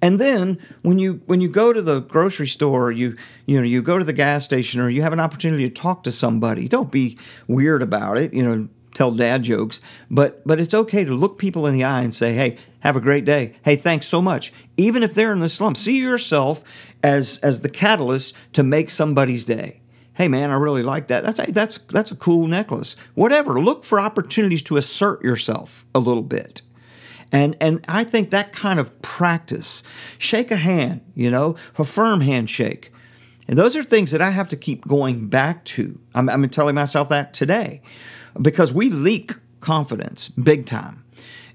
And 0.00 0.18
then 0.18 0.58
when 0.82 0.98
you 0.98 1.22
when 1.26 1.40
you 1.40 1.48
go 1.48 1.72
to 1.72 1.80
the 1.80 2.00
grocery 2.00 2.48
store, 2.48 2.90
you 2.90 3.16
you 3.46 3.56
know 3.56 3.62
you 3.62 3.82
go 3.82 3.98
to 3.98 4.04
the 4.04 4.12
gas 4.12 4.44
station, 4.44 4.80
or 4.80 4.90
you 4.90 5.02
have 5.02 5.12
an 5.12 5.20
opportunity 5.20 5.68
to 5.68 5.74
talk 5.74 6.02
to 6.02 6.12
somebody. 6.12 6.66
Don't 6.66 6.90
be 6.90 7.16
weird 7.46 7.82
about 7.82 8.18
it. 8.18 8.34
You 8.34 8.42
know, 8.42 8.68
tell 8.94 9.12
dad 9.12 9.44
jokes, 9.44 9.80
but 10.10 10.44
but 10.44 10.58
it's 10.58 10.74
okay 10.74 11.04
to 11.04 11.14
look 11.14 11.38
people 11.38 11.68
in 11.68 11.74
the 11.74 11.84
eye 11.84 12.02
and 12.02 12.12
say, 12.12 12.34
"Hey, 12.34 12.58
have 12.80 12.96
a 12.96 13.00
great 13.00 13.24
day. 13.24 13.52
Hey, 13.64 13.76
thanks 13.76 14.06
so 14.06 14.20
much." 14.20 14.52
Even 14.76 15.04
if 15.04 15.14
they're 15.14 15.32
in 15.32 15.38
the 15.38 15.48
slump, 15.48 15.76
see 15.76 16.00
yourself 16.00 16.64
as 17.02 17.38
as 17.38 17.60
the 17.60 17.68
catalyst 17.68 18.34
to 18.52 18.62
make 18.62 18.90
somebody's 18.90 19.44
day. 19.44 19.80
Hey 20.14 20.28
man, 20.28 20.50
I 20.50 20.54
really 20.54 20.82
like 20.82 21.08
that. 21.08 21.24
That's 21.24 21.38
a, 21.38 21.50
that's 21.50 21.78
that's 21.90 22.10
a 22.10 22.16
cool 22.16 22.46
necklace. 22.46 22.96
Whatever. 23.14 23.60
Look 23.60 23.84
for 23.84 23.98
opportunities 23.98 24.62
to 24.64 24.76
assert 24.76 25.22
yourself 25.24 25.84
a 25.94 25.98
little 25.98 26.22
bit. 26.22 26.62
And 27.30 27.56
and 27.60 27.84
I 27.88 28.04
think 28.04 28.30
that 28.30 28.52
kind 28.52 28.78
of 28.78 29.00
practice, 29.02 29.82
shake 30.18 30.50
a 30.50 30.56
hand, 30.56 31.00
you 31.14 31.30
know, 31.30 31.56
a 31.78 31.84
firm 31.84 32.20
handshake. 32.20 32.92
And 33.48 33.58
those 33.58 33.74
are 33.76 33.82
things 33.82 34.12
that 34.12 34.22
I 34.22 34.30
have 34.30 34.48
to 34.48 34.56
keep 34.56 34.86
going 34.86 35.28
back 35.28 35.64
to. 35.66 35.98
I'm, 36.14 36.28
I'm 36.28 36.48
telling 36.48 36.74
myself 36.74 37.08
that 37.08 37.34
today 37.34 37.82
because 38.40 38.72
we 38.72 38.88
leak 38.88 39.34
confidence 39.60 40.28
big 40.28 40.66
time. 40.66 41.04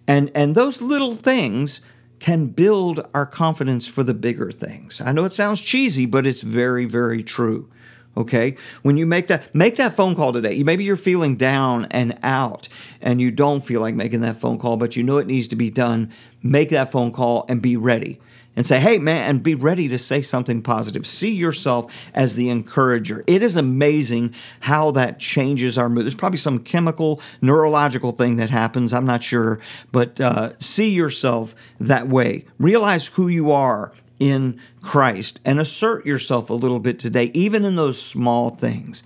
And, 0.08 0.32
and 0.36 0.56
those 0.56 0.82
little 0.82 1.16
things 1.16 1.82
can 2.19 2.47
build 2.47 3.08
our 3.13 3.25
confidence 3.25 3.88
for 3.88 4.03
the 4.03 4.13
bigger 4.13 4.51
things. 4.51 5.01
I 5.01 5.12
know 5.12 5.25
it 5.25 5.34
sounds 5.34 5.62
cheesy, 5.62 6.06
but 6.06 6.25
it's 6.25 6.41
very, 6.41 6.86
very 6.86 7.23
true. 7.23 7.69
Okay. 8.15 8.56
When 8.82 8.97
you 8.97 9.06
make 9.06 9.27
that, 9.27 9.53
make 9.53 9.75
that 9.75 9.95
phone 9.95 10.15
call 10.15 10.34
today. 10.34 10.63
Maybe 10.63 10.84
you're 10.84 10.97
feeling 10.97 11.36
down 11.36 11.86
and 11.91 12.17
out 12.23 12.67
and 12.99 13.21
you 13.21 13.30
don't 13.30 13.62
feel 13.62 13.80
like 13.80 13.93
making 13.93 14.21
that 14.21 14.38
phone 14.38 14.58
call, 14.58 14.75
but 14.75 14.95
you 14.95 15.03
know 15.03 15.19
it 15.19 15.27
needs 15.27 15.47
to 15.49 15.56
be 15.56 15.69
done. 15.69 16.12
Make 16.41 16.69
that 16.69 16.91
phone 16.91 17.12
call 17.12 17.45
and 17.47 17.62
be 17.62 17.77
ready 17.77 18.19
and 18.58 18.65
say, 18.65 18.80
hey, 18.80 18.98
man, 18.98 19.30
and 19.30 19.43
be 19.43 19.54
ready 19.56 19.88
to 19.88 20.00
say 20.00 20.22
something 20.22 20.63
positive. 20.63 21.06
See 21.06 21.32
yourself 21.32 21.93
as 22.15 22.36
the 22.36 22.50
encourager. 22.50 23.24
It 23.28 23.43
is 23.43 23.56
amazing 23.56 24.34
how 24.62 24.89
that 24.91 25.20
changes 25.20 25.78
our 25.78 25.88
mood. 25.88 26.06
There's 26.06 26.15
probably 26.15 26.39
some 26.39 26.60
chemical, 26.60 27.22
neurological 27.39 28.13
thing 28.13 28.38
that 28.38 28.50
happens. 28.50 28.93
I'm 28.93 29.06
not 29.06 29.22
sure. 29.24 29.60
But 29.91 30.20
uh, 30.20 30.58
see 30.58 30.89
yourself 30.89 31.54
that 31.80 32.08
way. 32.08 32.46
Realize 32.58 33.08
who 33.08 33.28
you 33.28 33.52
are 33.52 33.93
in 34.20 34.60
Christ 34.82 35.39
and 35.46 35.60
assert 35.60 36.08
yourself 36.08 36.50
a 36.50 36.56
little 36.56 36.80
bit 36.80 36.98
today, 36.98 37.26
even 37.36 37.63
in 37.63 37.76
those 37.76 38.02
small 38.02 38.50
things. 38.50 39.04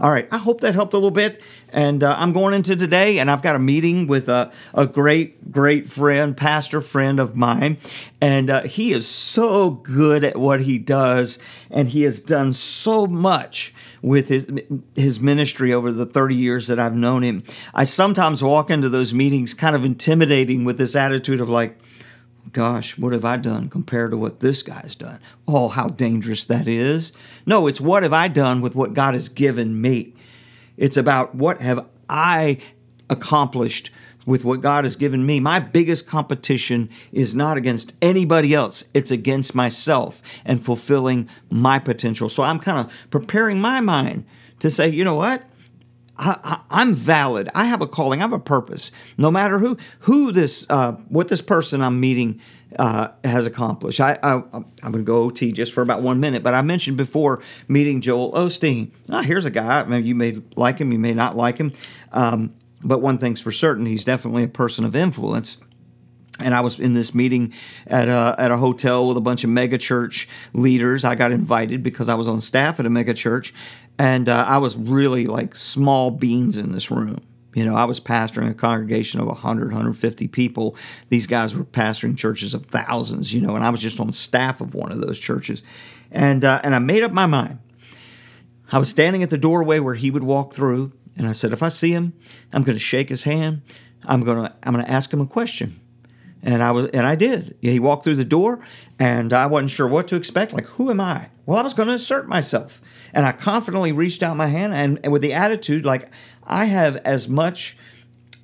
All 0.00 0.12
right, 0.12 0.28
I 0.30 0.38
hope 0.38 0.60
that 0.60 0.74
helped 0.74 0.94
a 0.94 0.96
little 0.96 1.10
bit. 1.10 1.40
And 1.70 2.04
uh, 2.04 2.14
I'm 2.16 2.32
going 2.32 2.54
into 2.54 2.76
today, 2.76 3.18
and 3.18 3.28
I've 3.28 3.42
got 3.42 3.56
a 3.56 3.58
meeting 3.58 4.06
with 4.06 4.28
a, 4.28 4.52
a 4.72 4.86
great, 4.86 5.50
great 5.50 5.90
friend, 5.90 6.36
pastor 6.36 6.80
friend 6.80 7.18
of 7.18 7.34
mine. 7.34 7.78
And 8.20 8.48
uh, 8.48 8.62
he 8.62 8.92
is 8.92 9.08
so 9.08 9.70
good 9.70 10.22
at 10.22 10.36
what 10.36 10.60
he 10.60 10.78
does, 10.78 11.40
and 11.68 11.88
he 11.88 12.02
has 12.02 12.20
done 12.20 12.52
so 12.52 13.08
much 13.08 13.74
with 14.00 14.28
his, 14.28 14.48
his 14.94 15.18
ministry 15.18 15.72
over 15.72 15.92
the 15.92 16.06
30 16.06 16.36
years 16.36 16.68
that 16.68 16.78
I've 16.78 16.94
known 16.94 17.22
him. 17.22 17.42
I 17.74 17.82
sometimes 17.84 18.42
walk 18.42 18.70
into 18.70 18.88
those 18.88 19.12
meetings 19.12 19.52
kind 19.52 19.74
of 19.74 19.84
intimidating 19.84 20.64
with 20.64 20.78
this 20.78 20.94
attitude 20.94 21.40
of 21.40 21.48
like, 21.48 21.76
gosh, 22.52 22.98
what 22.98 23.12
have 23.12 23.24
I 23.24 23.36
done 23.36 23.68
compared 23.68 24.10
to 24.12 24.16
what 24.16 24.40
this 24.40 24.62
guy's 24.62 24.94
done? 24.94 25.20
Oh, 25.46 25.68
how 25.68 25.88
dangerous 25.88 26.44
that 26.46 26.66
is. 26.66 27.12
No, 27.46 27.66
it's 27.66 27.80
what 27.80 28.02
have 28.02 28.12
I 28.12 28.28
done 28.28 28.60
with 28.60 28.74
what 28.74 28.94
God 28.94 29.14
has 29.14 29.28
given 29.28 29.80
me. 29.80 30.14
It's 30.76 30.96
about 30.96 31.34
what 31.34 31.60
have 31.60 31.86
I 32.08 32.58
accomplished 33.10 33.90
with 34.26 34.44
what 34.44 34.60
God 34.60 34.84
has 34.84 34.94
given 34.94 35.24
me. 35.24 35.40
My 35.40 35.58
biggest 35.58 36.06
competition 36.06 36.90
is 37.12 37.34
not 37.34 37.56
against 37.56 37.94
anybody 38.02 38.52
else, 38.52 38.84
it's 38.92 39.10
against 39.10 39.54
myself 39.54 40.22
and 40.44 40.64
fulfilling 40.64 41.28
my 41.50 41.78
potential. 41.78 42.28
So 42.28 42.42
I'm 42.42 42.58
kind 42.58 42.78
of 42.78 42.92
preparing 43.10 43.58
my 43.58 43.80
mind 43.80 44.26
to 44.60 44.70
say, 44.70 44.88
you 44.88 45.02
know 45.02 45.14
what? 45.14 45.47
I, 46.18 46.60
am 46.70 46.94
valid. 46.94 47.48
I 47.54 47.66
have 47.66 47.80
a 47.80 47.86
calling. 47.86 48.20
I 48.20 48.22
have 48.22 48.32
a 48.32 48.38
purpose. 48.38 48.90
No 49.16 49.30
matter 49.30 49.58
who 49.58 49.76
who 50.00 50.32
this 50.32 50.66
uh, 50.68 50.92
what 51.08 51.28
this 51.28 51.40
person 51.40 51.82
I'm 51.82 52.00
meeting 52.00 52.40
uh, 52.78 53.08
has 53.24 53.46
accomplished. 53.46 54.00
I, 54.00 54.18
I 54.22 54.34
am 54.34 54.64
going 54.82 54.92
to 54.94 55.02
go 55.02 55.22
OT 55.22 55.52
just 55.52 55.72
for 55.72 55.80
about 55.80 56.02
one 56.02 56.20
minute, 56.20 56.42
but 56.42 56.54
I 56.54 56.62
mentioned 56.62 56.96
before 56.96 57.42
meeting 57.66 58.00
Joel 58.00 58.32
Osteen. 58.32 58.90
Ah, 59.08 59.22
here's 59.22 59.46
a 59.46 59.50
guy. 59.50 59.84
Maybe 59.84 60.08
you 60.08 60.14
may 60.14 60.42
like 60.54 60.78
him. 60.78 60.92
You 60.92 60.98
may 60.98 61.14
not 61.14 61.36
like 61.36 61.56
him. 61.56 61.72
Um, 62.12 62.54
but 62.82 62.98
one 62.98 63.18
thing's 63.18 63.40
for 63.40 63.52
certain, 63.52 63.86
he's 63.86 64.04
definitely 64.04 64.44
a 64.44 64.48
person 64.48 64.84
of 64.84 64.94
influence 64.94 65.56
and 66.40 66.54
I 66.54 66.60
was 66.60 66.78
in 66.78 66.94
this 66.94 67.14
meeting 67.14 67.52
at 67.86 68.08
a, 68.08 68.34
at 68.38 68.50
a 68.50 68.56
hotel 68.56 69.08
with 69.08 69.16
a 69.16 69.20
bunch 69.20 69.44
of 69.44 69.50
megachurch 69.50 70.26
leaders. 70.52 71.04
I 71.04 71.14
got 71.14 71.32
invited 71.32 71.82
because 71.82 72.08
I 72.08 72.14
was 72.14 72.28
on 72.28 72.40
staff 72.40 72.78
at 72.78 72.86
a 72.86 72.90
megachurch, 72.90 73.52
and 73.98 74.28
uh, 74.28 74.44
I 74.46 74.58
was 74.58 74.76
really 74.76 75.26
like 75.26 75.56
small 75.56 76.10
beans 76.10 76.56
in 76.56 76.72
this 76.72 76.90
room. 76.90 77.20
You 77.54 77.64
know, 77.64 77.74
I 77.74 77.84
was 77.84 77.98
pastoring 77.98 78.50
a 78.50 78.54
congregation 78.54 79.20
of 79.20 79.26
100, 79.26 79.68
150 79.68 80.28
people. 80.28 80.76
These 81.08 81.26
guys 81.26 81.56
were 81.56 81.64
pastoring 81.64 82.16
churches 82.16 82.54
of 82.54 82.66
thousands, 82.66 83.32
you 83.32 83.40
know, 83.40 83.56
and 83.56 83.64
I 83.64 83.70
was 83.70 83.80
just 83.80 83.98
on 83.98 84.12
staff 84.12 84.60
of 84.60 84.74
one 84.74 84.92
of 84.92 85.00
those 85.00 85.18
churches. 85.18 85.62
And, 86.10 86.44
uh, 86.44 86.60
and 86.62 86.74
I 86.74 86.78
made 86.78 87.02
up 87.02 87.10
my 87.10 87.26
mind. 87.26 87.58
I 88.70 88.78
was 88.78 88.88
standing 88.88 89.22
at 89.22 89.30
the 89.30 89.38
doorway 89.38 89.80
where 89.80 89.94
he 89.94 90.10
would 90.10 90.22
walk 90.22 90.52
through, 90.52 90.92
and 91.16 91.26
I 91.26 91.32
said, 91.32 91.52
if 91.52 91.62
I 91.62 91.68
see 91.68 91.90
him, 91.90 92.12
I'm 92.52 92.62
going 92.62 92.76
to 92.76 92.84
shake 92.84 93.08
his 93.08 93.24
hand. 93.24 93.62
I'm 94.04 94.22
going 94.22 94.44
to 94.44 94.54
I'm 94.62 94.72
going 94.72 94.84
to 94.84 94.90
ask 94.90 95.12
him 95.12 95.20
a 95.20 95.26
question. 95.26 95.80
And 96.42 96.62
I 96.62 96.70
was 96.70 96.88
and 96.90 97.06
I 97.06 97.14
did. 97.14 97.56
He 97.60 97.80
walked 97.80 98.04
through 98.04 98.16
the 98.16 98.24
door 98.24 98.60
and 98.98 99.32
I 99.32 99.46
wasn't 99.46 99.70
sure 99.70 99.88
what 99.88 100.08
to 100.08 100.16
expect. 100.16 100.52
Like, 100.52 100.66
who 100.66 100.90
am 100.90 101.00
I? 101.00 101.28
Well, 101.46 101.58
I 101.58 101.62
was 101.62 101.74
going 101.74 101.88
to 101.88 101.94
assert 101.94 102.28
myself. 102.28 102.80
And 103.12 103.24
I 103.26 103.32
confidently 103.32 103.92
reached 103.92 104.22
out 104.22 104.36
my 104.36 104.48
hand 104.48 104.74
and, 104.74 105.00
and 105.02 105.12
with 105.12 105.22
the 105.22 105.32
attitude 105.32 105.84
like 105.84 106.10
I 106.44 106.66
have 106.66 106.96
as 106.98 107.28
much 107.28 107.76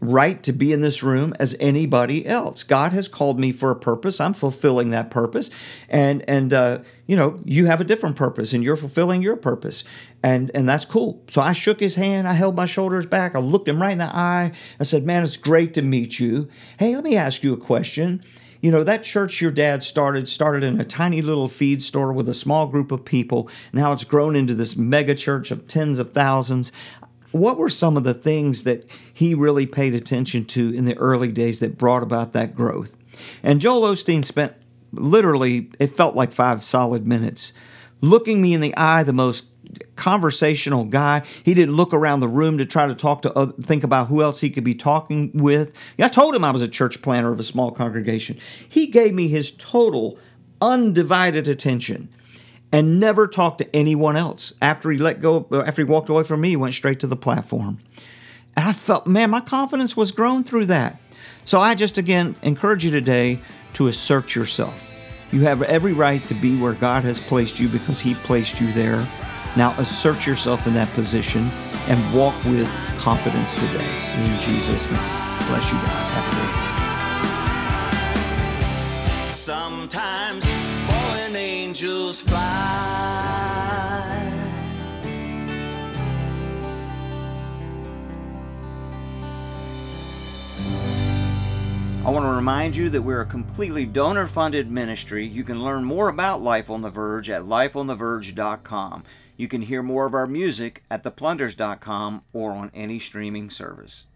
right 0.05 0.43
to 0.43 0.53
be 0.53 0.73
in 0.73 0.81
this 0.81 1.03
room 1.03 1.35
as 1.39 1.57
anybody 1.61 2.27
else. 2.27 2.63
God 2.63 2.93
has 2.93 3.09
called 3.09 3.39
me 3.39 3.53
for 3.53 3.71
a 3.71 3.77
purpose. 3.77 4.21
I'm 4.21 4.35
fulfilling 4.35 4.91
that 4.91 5.11
purpose, 5.11 5.51
and 5.89 6.23
and 6.29 6.53
uh, 6.53 6.81
you 7.07 7.17
know 7.17 7.41
you 7.45 7.67
have 7.67 7.81
a 7.81 7.85
different 7.85 8.17
purpose, 8.17 8.53
and 8.53 8.63
you're 8.63 8.77
fulfilling 8.77 9.23
your 9.23 9.37
purpose, 9.37 9.85
and 10.23 10.51
and 10.55 10.69
that's 10.69 10.85
cool. 10.85 11.23
So 11.29 11.41
I 11.41 11.53
shook 11.53 11.81
his 11.81 11.95
hand. 11.95 12.29
I 12.29 12.35
held 12.35 12.57
my 12.57 12.67
shoulders 12.67 13.07
back. 13.07 13.35
I 13.35 13.41
looked 13.41 13.69
him 13.69 13.81
right 13.81 13.93
in 13.93 13.99
the 13.99 14.05
eye. 14.05 14.53
I 14.79 14.83
said, 14.85 15.05
"Man, 15.05 15.23
it's 15.23 15.37
great 15.37 15.75
to 15.75 15.83
meet 15.83 16.19
you. 16.19 16.49
Hey, 16.79 16.95
let 16.95 17.05
me 17.05 17.17
ask 17.17 17.43
you 17.43 17.53
a 17.53 17.59
question." 17.59 18.23
You 18.65 18.71
know, 18.71 18.83
that 18.83 19.03
church 19.03 19.43
your 19.43 19.51
dad 19.51 19.83
started 19.83 20.27
started 20.27 20.65
in 20.65 20.81
a 20.81 20.87
tiny 20.87 21.21
little 21.21 21.49
feed 21.49 21.83
store 21.83 22.15
with 22.15 22.31
a 22.31 22.33
small 22.33 22.67
group 22.67 22.93
of 22.93 23.05
people. 23.05 23.51
Now 23.75 23.93
it's 23.93 24.05
grown 24.05 24.35
into 24.35 24.55
this 24.55 24.75
mega 24.75 25.15
church 25.15 25.51
of 25.51 25.69
tens 25.69 25.99
of 25.99 26.13
thousands. 26.13 26.73
What 27.35 27.59
were 27.59 27.69
some 27.69 27.97
of 27.97 28.05
the 28.05 28.15
things 28.15 28.63
that 28.63 28.89
he 29.13 29.35
really 29.35 29.67
paid 29.67 29.93
attention 29.93 30.45
to 30.45 30.73
in 30.73 30.85
the 30.85 30.97
early 30.99 31.33
days 31.33 31.59
that 31.59 31.77
brought 31.77 32.05
about 32.05 32.33
that 32.35 32.55
growth? 32.55 32.97
And 33.43 33.61
Joel 33.61 33.91
Osteen 33.91 34.25
spent 34.25 34.53
literally, 34.93 35.69
it 35.81 35.97
felt 35.97 36.15
like 36.15 36.33
five 36.33 36.63
solid 36.63 37.09
minutes, 37.09 37.53
looking 38.01 38.41
me 38.41 38.55
in 38.55 38.61
the 38.61 38.77
eye, 38.77 39.03
the 39.03 39.13
most 39.13 39.47
conversational 39.97 40.85
guy. 40.85 41.23
He 41.43 41.55
didn't 41.55 41.75
look 41.75 41.93
around 41.93 42.21
the 42.21 42.29
room 42.29 42.57
to 42.59 42.67
try 42.67 42.87
to 42.87 42.95
talk 42.95 43.23
to 43.23 43.33
other, 43.37 43.53
think 43.63 43.83
about 43.83 44.07
who 44.07 44.23
else 44.23 44.39
he 44.39 44.49
could 44.49 44.63
be 44.63 44.77
talking 44.77 45.33
with. 45.35 45.77
I 45.99 46.07
told 46.07 46.37
him 46.37 46.45
I 46.45 46.53
was 46.53 46.63
a 46.63 46.69
church 46.69 47.03
planter 47.03 47.33
of 47.33 47.41
a 47.41 47.43
small 47.43 47.73
congregation. 47.73 48.39
He 48.69 48.87
gave 48.87 49.13
me 49.13 49.27
his 49.27 49.51
total 49.51 50.21
undivided 50.61 51.49
attention 51.49 52.11
and 52.75 52.99
never 52.99 53.29
talked 53.29 53.59
to 53.59 53.77
anyone 53.77 54.17
else. 54.17 54.53
After 54.61 54.91
he 54.91 54.99
let 54.99 55.21
go 55.21 55.47
after 55.65 55.83
he 55.83 55.89
walked 55.89 56.09
away 56.09 56.25
from 56.25 56.41
me, 56.41 56.49
he 56.51 56.57
went 56.57 56.75
straight 56.75 56.99
to 57.01 57.07
the 57.07 57.15
platform. 57.15 57.79
And 58.57 58.69
I 58.69 58.73
felt, 58.73 59.07
man, 59.07 59.31
my 59.31 59.41
confidence 59.41 59.97
was 59.97 60.11
grown 60.11 60.43
through 60.43 60.67
that. 60.67 61.01
So 61.45 61.61
I 61.61 61.77
just 61.77 61.99
again 61.99 62.35
encourage 62.43 62.85
you 62.85 62.91
today 62.91 63.39
to 63.75 63.87
assert 63.87 64.35
yourself. 64.35 64.91
You 65.31 65.43
have 65.43 65.63
every 65.63 65.93
right 65.93 66.25
to 66.27 66.35
be 66.35 66.59
where 66.59 66.75
God 66.75 67.05
has 67.05 67.21
placed 67.21 67.61
you 67.61 67.69
because 67.69 68.01
he 68.01 68.15
placed 68.15 68.61
you 68.61 68.73
there. 68.73 69.07
Now 69.57 69.73
assert 69.79 70.27
yourself 70.27 70.67
in 70.67 70.75
that 70.75 70.89
position 70.95 71.47
and 71.87 72.13
walk 72.13 72.35
with 72.45 72.69
confidence 72.99 73.55
today. 73.55 74.15
In 74.17 74.41
Jesus' 74.41 74.91
name. 74.91 75.01
Bless 75.47 75.65
you 75.71 75.79
guys. 75.79 76.11
Have 76.11 76.51
a 76.51 76.54
angels 81.85 82.23
fly. 82.23 82.41
I 92.07 92.11
want 92.11 92.25
to 92.25 92.31
remind 92.31 92.77
you 92.77 92.89
that 92.91 93.03
we're 93.03 93.21
a 93.21 93.27
completely 93.27 93.85
donor 93.85 94.27
funded 94.27 94.71
ministry. 94.71 95.27
You 95.27 95.45
can 95.45 95.63
learn 95.63 95.85
more 95.85 96.09
about 96.09 96.43
Life 96.43 96.71
on 96.71 96.81
the 96.81 96.91
Verge 96.91 97.29
at 97.29 97.43
lifeontheverge.com. 97.43 99.05
You 99.37 99.49
can 99.49 99.63
hear 99.63 99.83
more 99.83 100.07
of 100.07 100.15
our 100.15 100.27
music 100.27 100.85
at 100.91 101.03
theplunders.com 101.03 102.23
or 102.33 102.53
on 102.53 102.71
any 102.75 102.99
streaming 102.99 103.51
service. 103.51 104.07